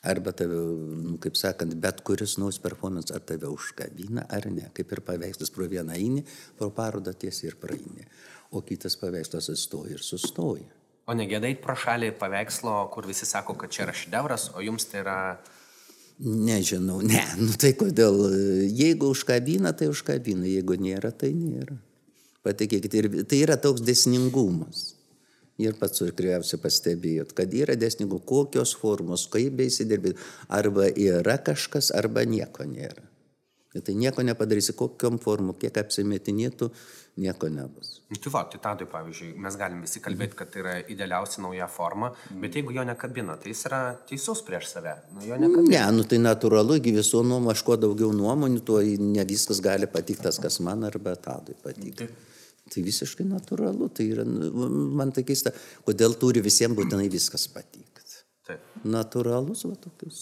Arba 0.00 0.32
tave, 0.32 0.56
nu, 0.56 1.18
kaip 1.20 1.36
sakant, 1.36 1.74
bet 1.76 1.98
kuris 2.08 2.38
naus 2.40 2.56
performance 2.62 3.12
ar 3.12 3.20
tave 3.20 3.50
užkabina, 3.52 4.24
ar 4.32 4.46
ne. 4.48 4.70
Kaip 4.72 4.94
ir 4.96 5.02
paveikslas 5.04 5.52
pro 5.52 5.66
vieną 5.68 5.92
eini, 5.92 6.22
pro 6.56 6.70
parodą 6.72 7.12
tiesiai 7.12 7.50
ir 7.50 7.56
praeini. 7.60 8.06
O 8.56 8.62
kitas 8.64 8.96
paveikslas 8.96 9.50
atsistoja 9.52 9.98
ir 9.98 10.04
sustoja. 10.04 10.70
O 11.04 11.16
negėdait 11.16 11.60
pro 11.60 11.74
šalį 11.76 12.14
paveikslo, 12.16 12.76
kur 12.94 13.08
visi 13.10 13.28
sako, 13.28 13.58
kad 13.60 13.72
čia 13.74 13.84
yra 13.84 13.96
šedevras, 13.96 14.48
o 14.54 14.64
jums 14.64 14.88
tai 14.88 15.02
yra... 15.02 15.18
Nežinau, 16.20 17.00
ne, 17.04 17.20
nu 17.40 17.52
tai 17.60 17.72
kodėl, 17.80 18.18
jeigu 18.76 19.08
užkabina, 19.12 19.72
tai 19.76 19.88
užkabina, 19.92 20.44
jeigu 20.48 20.76
nėra, 20.80 21.12
tai 21.16 21.32
nėra. 21.32 21.76
Patikėkit, 22.44 22.96
ir 22.96 23.08
tai 23.28 23.40
yra 23.44 23.56
toks 23.60 23.84
desningumas. 23.84 24.99
Ir 25.60 25.76
pats 25.80 26.00
tikriausiai 26.00 26.60
pastebėjot, 26.62 27.34
kad 27.36 27.52
yra 27.56 27.76
desningumas, 27.76 28.24
kokios 28.28 28.72
formos, 28.80 29.26
kaip 29.32 29.58
beįsidirbėt, 29.60 30.20
arba 30.48 30.88
yra 30.88 31.36
kažkas, 31.44 31.92
arba 31.96 32.24
nieko 32.24 32.64
nėra. 32.64 33.10
Ir 33.70 33.84
tai 33.86 33.92
nieko 33.94 34.22
nepadarysi, 34.26 34.72
kokiam 34.74 35.20
formom, 35.22 35.54
kiek 35.54 35.76
apsimetinėtų, 35.78 36.66
nieko 37.22 37.46
nebus. 37.54 38.00
Nu, 38.10 38.18
Tai 38.18 38.32
va, 38.34 38.40
tai 38.50 38.58
tadai, 38.64 38.88
pavyzdžiui, 38.90 39.28
mes 39.44 39.58
galim 39.60 39.84
visi 39.84 40.02
kalbėti, 40.02 40.34
kad 40.40 40.50
tai 40.50 40.62
yra 40.64 40.72
idealiausia 40.90 41.44
nauja 41.44 41.68
forma, 41.70 42.08
bet 42.42 42.58
jeigu 42.58 42.74
jo 42.74 42.82
nekabina, 42.88 43.36
tai 43.38 43.52
jis 43.52 43.62
yra 43.70 43.80
teisus 44.08 44.42
prieš 44.46 44.72
save. 44.72 44.96
Nu. 45.14 45.38
Ne, 45.68 45.84
nu 45.94 46.06
tai 46.10 46.18
natūralu, 46.18 46.80
gi 46.82 46.96
visų 46.98 47.22
nuomonių, 47.28 47.54
aš 47.54 47.62
kuo 47.68 47.78
daugiau 47.78 48.10
nuomonių, 48.16 48.64
tuo 48.66 48.80
ne 48.82 49.28
viskas 49.30 49.62
gali 49.62 49.86
patikti 49.86 50.26
tas, 50.26 50.42
kas 50.42 50.58
man 50.66 50.82
arba 50.90 51.14
tadui 51.14 51.54
patikti. 51.62 52.10
Tai 52.70 52.82
visiškai 52.86 53.26
natūralu, 53.26 53.88
tai 53.94 54.06
yra, 54.12 54.24
nu, 54.26 54.68
man 54.94 55.10
tai 55.14 55.24
keista, 55.26 55.50
kodėl 55.86 56.14
turi 56.20 56.42
visiems 56.44 56.78
būtinai 56.78 57.08
viskas 57.10 57.48
patikti. 57.50 57.90
Taip. 58.50 58.62
Natūralus, 58.86 59.64
va 59.68 59.76
tokius, 59.78 60.20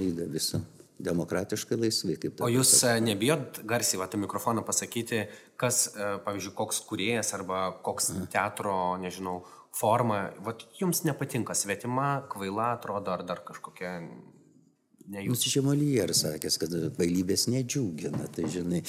eida 0.00 0.26
visą, 0.28 0.60
demokratiškai 1.00 1.78
laisvai, 1.80 2.16
kaip 2.20 2.34
O 2.34 2.42
dabar 2.42 2.52
jūs 2.52 2.72
e, 2.84 2.96
nebijot 3.04 3.62
garsiai, 3.68 4.00
va, 4.02 4.08
tą 4.10 4.20
mikrofoną 4.20 4.64
pasakyti, 4.66 5.22
kas, 5.60 5.86
e, 5.94 6.10
pavyzdžiui, 6.26 6.56
koks 6.58 6.82
kuriejas 6.88 7.32
arba 7.38 7.62
koks 7.86 8.12
teatro, 8.32 8.74
nežinau, 9.00 9.38
forma, 9.76 10.26
va, 10.44 10.56
jums 10.80 11.04
nepatinka 11.06 11.56
svetima, 11.56 12.10
kvaila 12.32 12.74
atrodo, 12.76 13.14
ar 13.14 13.24
dar 13.28 13.44
kažkokia 13.46 13.94
ne 15.10 15.24
jūs. 15.24 15.34
Nusižemolijas 15.34 16.22
sakęs, 16.24 16.58
kad 16.62 16.76
bailybės 16.96 17.46
nedžiugina, 17.50 18.28
tai 18.34 18.48
žinai. 18.52 18.82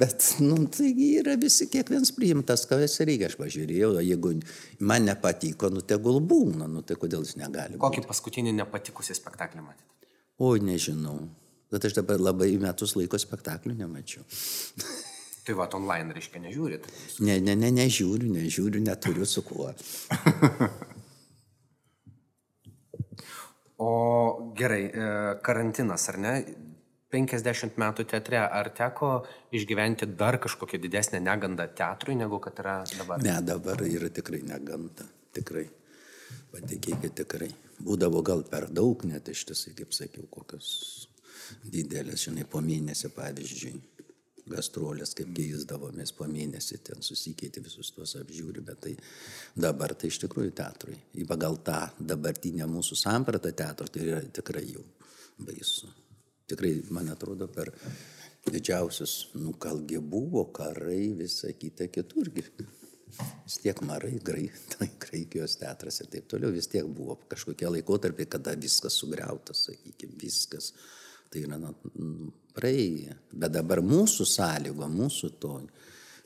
Bet, 0.00 0.28
nu, 0.44 0.60
taigi 0.72 1.08
yra 1.20 1.34
visi 1.40 1.68
kiekvienas 1.72 2.12
priimtas, 2.16 2.64
ką 2.70 2.80
jis 2.84 2.96
reikia. 3.02 3.32
Aš 3.32 3.36
pažiūrėjau, 3.40 3.90
jeigu 4.04 4.36
man 4.86 5.08
nepatiko, 5.08 5.72
nu 5.74 5.82
tegul 5.82 6.22
būna, 6.22 6.70
nu 6.70 6.84
tai 6.86 6.98
kodėl 7.00 7.26
jis 7.26 7.36
negali. 7.40 7.80
Kokį 7.80 8.06
paskutinį 8.08 8.54
nepatikusį 8.62 9.18
spektaklį 9.18 9.66
matėte? 9.66 9.92
O, 10.38 10.54
nežinau. 10.62 11.18
Bet 11.72 11.84
aš 11.84 11.98
dabar 11.98 12.22
labai 12.22 12.52
metus 12.62 12.94
laiko 12.96 13.18
spektaklių 13.20 13.76
nemačiau. 13.82 14.24
Tai 15.48 15.54
va, 15.56 15.64
online 15.78 16.12
reiškia 16.12 16.42
nežiūrit. 16.44 16.84
Ne, 17.24 17.38
ne, 17.40 17.54
ne, 17.56 17.70
nežiūriu, 17.72 18.28
nežiūriu, 18.34 18.82
neturiu 18.84 19.24
su 19.24 19.40
kuo. 19.46 19.70
O 23.78 24.52
gerai, 24.58 24.84
e, 24.90 25.10
karantinas, 25.42 26.08
ar 26.10 26.18
ne? 26.18 26.32
50 27.08 27.78
metų 27.80 28.04
teatre, 28.10 28.40
ar 28.42 28.68
teko 28.76 29.22
išgyventi 29.56 30.10
dar 30.18 30.36
kažkokią 30.42 30.80
didesnę 30.82 31.22
negandą 31.24 31.64
teatrui, 31.78 32.18
negu 32.18 32.40
kad 32.44 32.58
yra 32.60 32.82
dabar? 32.98 33.22
Ne, 33.24 33.38
dabar 33.40 33.80
yra 33.86 34.10
tikrai 34.12 34.42
neganta. 34.44 35.06
Tikrai. 35.32 35.64
Patikėkit 36.52 37.14
tikrai. 37.22 37.48
Būdavo 37.84 38.20
gal 38.26 38.42
per 38.50 38.66
daug, 38.68 39.04
net 39.08 39.30
iš 39.32 39.46
tiesai, 39.48 39.72
kaip 39.78 39.94
sakiau, 39.96 40.26
kokios 40.32 41.08
didelės, 41.64 42.26
žinai, 42.26 42.44
po 42.50 42.60
mėnesį, 42.64 43.12
pavyzdžiui, 43.16 43.80
gastrolės, 44.52 45.14
kaip 45.18 45.30
keisdavomės 45.36 46.12
po 46.16 46.28
mėnesį, 46.30 46.80
ten 46.90 47.04
susikeiti 47.04 47.62
visus 47.64 47.92
tuos 47.94 48.14
apžiūri, 48.20 48.64
bet 48.64 48.82
tai 48.86 48.94
dabar 49.56 49.94
tai 49.94 50.10
iš 50.12 50.20
tikrųjų 50.24 50.54
teatrui. 50.58 50.98
Į 51.18 51.26
pagal 51.28 51.60
tą 51.66 51.80
dabartinę 51.98 52.68
mūsų 52.70 52.98
sampratą 52.98 53.52
teatro, 53.52 53.88
tai 53.92 54.06
yra 54.06 54.22
tikrai 54.40 54.64
jau 54.70 54.84
baisu. 55.38 55.90
Tikrai, 56.48 56.72
man 56.94 57.10
atrodo, 57.12 57.48
per 57.52 57.70
didžiausius, 58.48 59.14
nu, 59.36 59.52
kalgi 59.60 60.00
buvo 60.00 60.46
karai, 60.54 61.12
visa 61.18 61.52
kita 61.52 61.90
kiturgi. 61.92 62.44
Vis 63.44 63.56
tiek 63.62 63.80
marai, 63.88 64.18
grai, 64.24 64.46
tai 64.74 64.90
Graikijos 65.00 65.56
teatras 65.60 66.00
ir 66.02 66.10
taip 66.12 66.28
toliau, 66.30 66.52
vis 66.54 66.68
tiek 66.70 66.86
buvo 66.86 67.18
kažkokie 67.30 67.70
laikotarpiai, 67.72 68.28
kada 68.36 68.54
viskas 68.56 68.98
sugriauta, 69.00 69.56
sakykime, 69.56 70.16
viskas. 70.20 70.72
Tai 71.28 71.44
yra 71.44 71.58
na, 71.60 71.72
mm, 71.92 72.28
praėję. 72.58 73.16
Bet 73.32 73.54
dabar 73.54 73.82
mūsų 73.84 74.26
sąlygo, 74.28 74.88
mūsų 74.90 75.32
to, 75.42 75.54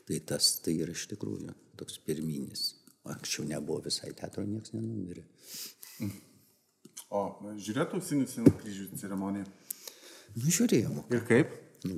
tai 0.09 0.19
tas 0.33 0.55
tai 0.65 0.77
yra 0.83 0.95
iš 0.95 1.07
tikrųjų 1.13 1.53
toks 1.79 1.99
pirminis. 2.05 2.71
Anksčiau 3.13 3.45
nebuvo 3.47 3.81
visai 3.83 4.13
teatro, 4.15 4.45
niekas 4.47 4.71
nenumirė. 4.75 5.25
O, 7.13 7.23
žiūrėtų 7.61 7.99
auksinių 7.99 8.27
sienų 8.31 8.53
kryžių 8.61 8.85
ceremoniją. 9.01 9.45
Nu, 10.33 10.49
žiūrėjom. 10.49 11.01
Ir 11.13 11.25
kaip? 11.27 11.51
Nu, 11.83 11.97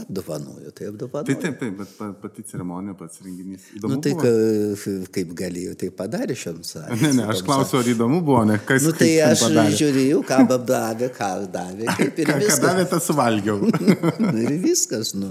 apdovanojo, 0.00 0.70
tai 0.74 0.84
Tai 0.84 0.86
apdovanojo. 0.90 1.36
taip, 1.42 1.58
taip, 1.60 1.74
bet 1.78 1.90
pa- 1.98 2.08
pati 2.22 2.42
ceremonija, 2.42 2.96
pats 2.98 3.20
renginys. 3.22 3.68
Įdomu. 3.78 3.92
Nu, 3.94 4.00
tai 4.02 4.10
buvo? 4.16 4.24
ka, 4.24 5.04
kaip 5.14 5.34
galėjo, 5.38 5.74
tai 5.78 5.90
padarė 6.00 6.34
šiam 6.40 6.58
sąlygom. 6.66 7.02
Ne, 7.04 7.12
ne, 7.20 7.26
aš 7.30 7.42
klausiu, 7.46 7.78
ar 7.78 7.90
įdomu 7.92 8.18
buvo, 8.26 8.40
ne? 8.48 8.56
Kas 8.66 8.82
Nu, 8.82 8.90
tai 8.98 9.12
aš 9.28 9.44
padarė? 9.46 9.76
žiūrėjau, 9.78 10.18
ką 10.32 10.40
davė, 10.66 11.10
ką 11.14 11.28
davė, 11.54 11.86
kaip 12.00 12.18
ir 12.18 12.26
Ką, 12.26 12.32
ką 12.32 12.40
viskas. 12.42 12.62
davė, 12.66 12.86
tą 12.90 12.98
suvalgiau. 13.06 13.60
Nu, 14.24 14.34
ir 14.42 14.56
viskas, 14.64 15.14
nu. 15.14 15.30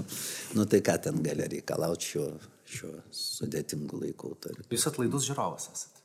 nu, 0.56 0.64
tai 0.64 0.80
ką 0.80 0.96
ten 1.08 1.20
gali 1.26 1.50
reikalauti 1.58 2.08
šiuo, 2.14 2.28
šiuo 2.78 2.94
sudėtingu 3.12 4.00
laikotarpiu. 4.00 4.64
Jūs 4.72 4.88
atlaidus 4.88 5.28
žiūrovas 5.28 5.68
esate. 5.74 6.00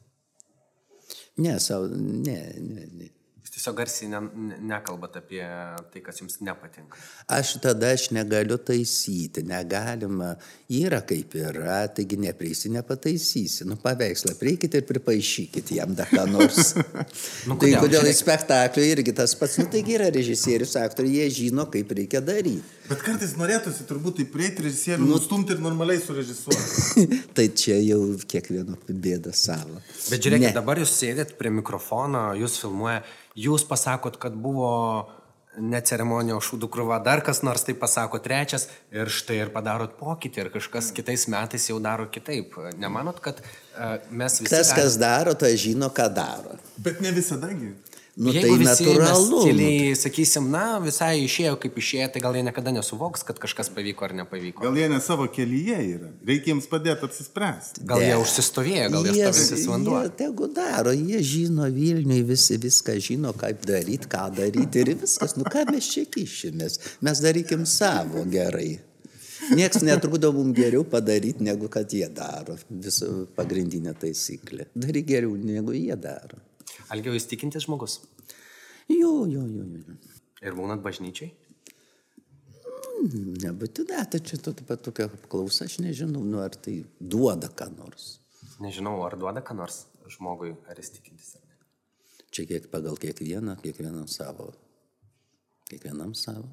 Ne, 1.40 1.56
savo, 1.64 1.88
ne, 1.96 2.40
ne, 2.60 2.86
ne. 3.00 3.08
Jūs 3.50 3.56
tiesiog 3.58 3.78
garsiai 3.80 4.08
ne, 4.12 4.20
ne, 4.30 4.58
nekalbat 4.70 5.16
apie 5.18 5.40
tai, 5.90 6.02
kas 6.06 6.20
jums 6.22 6.36
nepatinka. 6.46 7.00
Aš 7.34 7.56
tada 7.64 7.90
aš 7.96 8.04
negaliu 8.14 8.60
taisyti, 8.62 9.42
negalima, 9.42 10.36
yra 10.70 11.00
kaip 11.02 11.34
yra, 11.40 11.80
taigi 11.90 12.20
neprieisi, 12.22 12.70
nepataisysi. 12.76 13.66
Nu, 13.66 13.74
paveikslą 13.82 14.36
prieikite 14.38 14.84
ir 14.84 14.86
pripaišykite 14.86 15.80
jam 15.80 15.96
dar 15.98 16.12
ką 16.14 16.28
nors. 16.30 16.76
Nu, 17.50 17.56
tai 17.58 17.72
kodėl? 17.80 18.06
į 18.06 18.14
spektaklį 18.20 18.84
irgi 18.94 19.14
tas 19.18 19.34
pats, 19.40 19.58
nu 19.62 19.66
taigi 19.72 19.96
yra 19.98 20.10
režisierius, 20.14 20.76
aktoriai, 20.78 21.24
jie 21.24 21.30
žino, 21.40 21.66
kaip 21.74 21.90
reikia 21.98 22.22
daryti. 22.22 22.62
Bet 22.90 23.02
kartais 23.06 23.34
norėtųsi 23.40 23.86
turbūt 23.90 24.20
tai 24.20 24.26
prieiti 24.30 24.66
režisierių, 24.68 25.06
Nu- 25.08 25.16
nustumti 25.16 25.56
ir 25.56 25.62
normaliai 25.64 26.02
surežisuoti. 26.04 27.08
tai 27.38 27.48
čia 27.58 27.80
jau 27.82 28.02
kiekvieno 28.30 28.78
bėda 28.90 29.34
savo. 29.34 29.82
Bet 30.12 30.22
žiūrėkit, 30.22 30.50
Ne. 30.52 30.54
dabar 30.58 30.82
jūs 30.84 30.94
sėdėt 31.02 31.34
prie 31.40 31.52
mikrofono, 31.54 32.30
jūs 32.38 32.60
filmuoja, 32.62 33.02
jūs 33.40 33.66
pasakot, 33.70 34.20
kad 34.22 34.36
buvo 34.36 34.74
ne 35.60 35.80
ceremonija, 35.84 36.38
o 36.38 36.44
šūdų 36.44 36.70
krūva, 36.72 37.00
dar 37.04 37.24
kas 37.26 37.42
nors 37.44 37.66
tai 37.68 37.74
pasako 37.78 38.20
trečias 38.24 38.68
ir 38.96 39.10
štai 39.12 39.40
ir 39.42 39.52
padarot 39.54 39.96
pokytį 40.00 40.44
ir 40.44 40.52
kažkas 40.54 40.92
kitais 40.96 41.26
metais 41.32 41.66
jau 41.72 41.80
daro 41.84 42.08
kitaip. 42.12 42.56
Nemanot, 42.80 43.20
kad 43.24 43.42
uh, 43.42 43.98
mes 44.12 44.40
visi... 44.40 44.54
Tas, 44.54 44.72
kas 44.78 45.00
daro, 45.02 45.36
tai 45.40 45.56
žino, 45.60 45.92
ką 45.96 46.08
daro. 46.16 46.60
Bet 46.78 47.02
ne 47.04 47.12
visadagi. 47.16 47.74
Nu, 48.20 48.34
Jeigu 48.36 48.50
tai 48.52 48.58
visi 48.60 48.84
natūralu. 48.84 49.28
mes 49.32 49.44
Tyliai, 49.48 49.92
sakysim, 49.96 50.50
na, 50.52 50.64
visai 50.84 51.22
išėjo 51.24 51.54
kaip 51.64 51.78
išėjo, 51.80 52.08
tai 52.12 52.20
gal 52.20 52.36
jie 52.36 52.42
niekada 52.44 52.74
nesuvoks, 52.76 53.22
kad 53.24 53.38
kažkas 53.40 53.70
pavyko 53.72 54.04
ar 54.10 54.14
nepavyko. 54.18 54.60
Gal 54.66 54.76
jie 54.76 54.90
ne 54.92 54.98
savo 55.00 55.24
kelyje 55.32 55.78
yra. 55.94 56.10
Reikia 56.28 56.52
jiems 56.52 56.68
padėti 56.68 57.08
apsispręsti. 57.08 57.86
Gal 57.88 58.04
jie 58.04 58.10
Ne. 58.12 58.18
užsistovėjo, 58.20 58.90
gal 58.92 59.08
jie 59.08 59.14
Jie- 59.22 59.32
stovintis 59.32 59.64
vanduo. 59.72 60.02
Jie 60.04 60.12
tegu 60.20 60.50
daro, 60.52 60.92
jie 60.92 61.22
žino 61.24 61.70
Vilniui, 61.72 62.20
visi 62.28 62.58
viską 62.58 62.98
žino, 63.00 63.32
kaip 63.40 63.64
daryti, 63.66 64.12
ką 64.12 64.26
daryti 64.36 64.84
ir 64.84 64.94
viskas. 65.00 65.38
Nu 65.40 65.44
ką 65.48 65.64
mes 65.72 65.88
čia 65.88 66.04
kišimės? 66.06 66.78
Mes 67.02 67.22
darykim 67.24 67.64
savo 67.66 68.26
gerai. 68.28 68.80
Niekas 69.56 69.82
netrukdo 69.82 70.34
mums 70.36 70.54
geriau 70.60 70.84
padaryti, 70.84 71.40
negu 71.48 71.70
kad 71.72 71.88
jie 71.90 72.10
daro. 72.14 72.58
Visų 72.70 73.28
pagrindinė 73.40 73.96
taisyklė. 73.96 74.68
Daryk 74.76 75.08
geriau, 75.08 75.38
negu 75.40 75.72
jie 75.72 75.96
daro. 75.96 76.38
Algiau 76.94 77.14
jūs 77.16 77.28
tikintis 77.30 77.68
žmogus. 77.68 78.00
Jo, 78.90 79.28
jo, 79.30 79.44
jo, 79.46 79.66
jo. 79.76 79.98
Ir 80.42 80.56
būnat 80.58 80.82
bažnyčiai? 80.84 81.34
Nebūtinai, 83.00 84.02
tai 84.12 84.20
čia 84.26 84.40
tu 84.44 84.52
pat 84.68 84.82
tokia 84.84 85.08
klausa, 85.32 85.68
aš 85.70 85.78
nežinau, 85.84 86.24
nu 86.28 86.42
ar 86.44 86.56
tai 86.56 86.82
duoda 87.00 87.48
ką 87.48 87.70
nors. 87.78 88.18
Nežinau, 88.60 88.98
ar 89.08 89.16
duoda 89.20 89.44
ką 89.46 89.56
nors 89.56 89.86
žmogui, 90.10 90.52
ar 90.68 90.80
jis 90.82 90.92
tikintis 90.98 91.38
ar 91.38 91.46
ne. 91.46 91.56
Čia 92.34 92.48
kiek 92.50 92.68
pagal 92.74 92.98
kiekvieną, 93.00 93.56
kiekvienam 93.64 94.08
savo. 94.12 94.50
Kiekvienam 95.70 96.12
savo. 96.18 96.50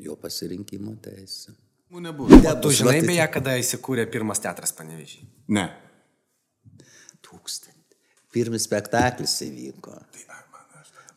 Jo 0.00 0.16
pasirinkimo 0.18 0.96
teisė. 1.02 1.54
Mū 1.92 2.00
nebuvo. 2.02 2.32
O 2.34 2.54
tu 2.62 2.72
žinai 2.74 3.02
beje, 3.04 3.26
kada 3.36 3.58
įsikūrė 3.60 4.08
pirmas 4.10 4.40
teatras 4.42 4.72
panevežiai? 4.74 5.28
Ne. 5.54 5.68
Tūkstantį. 7.22 7.73
Pirmas 8.34 8.66
spektaklis 8.66 9.38
įvyko. 9.46 9.94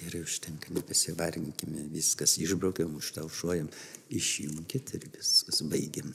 Gerai 0.00 0.22
užtenka, 0.24 0.72
nepasivarginkime, 0.72 1.84
viskas 1.92 2.38
išbraukiam, 2.40 2.96
užtaušuojam, 2.96 3.68
išjungit 4.16 4.94
ir 4.96 5.08
viskas 5.18 5.60
baigiam. 5.68 6.14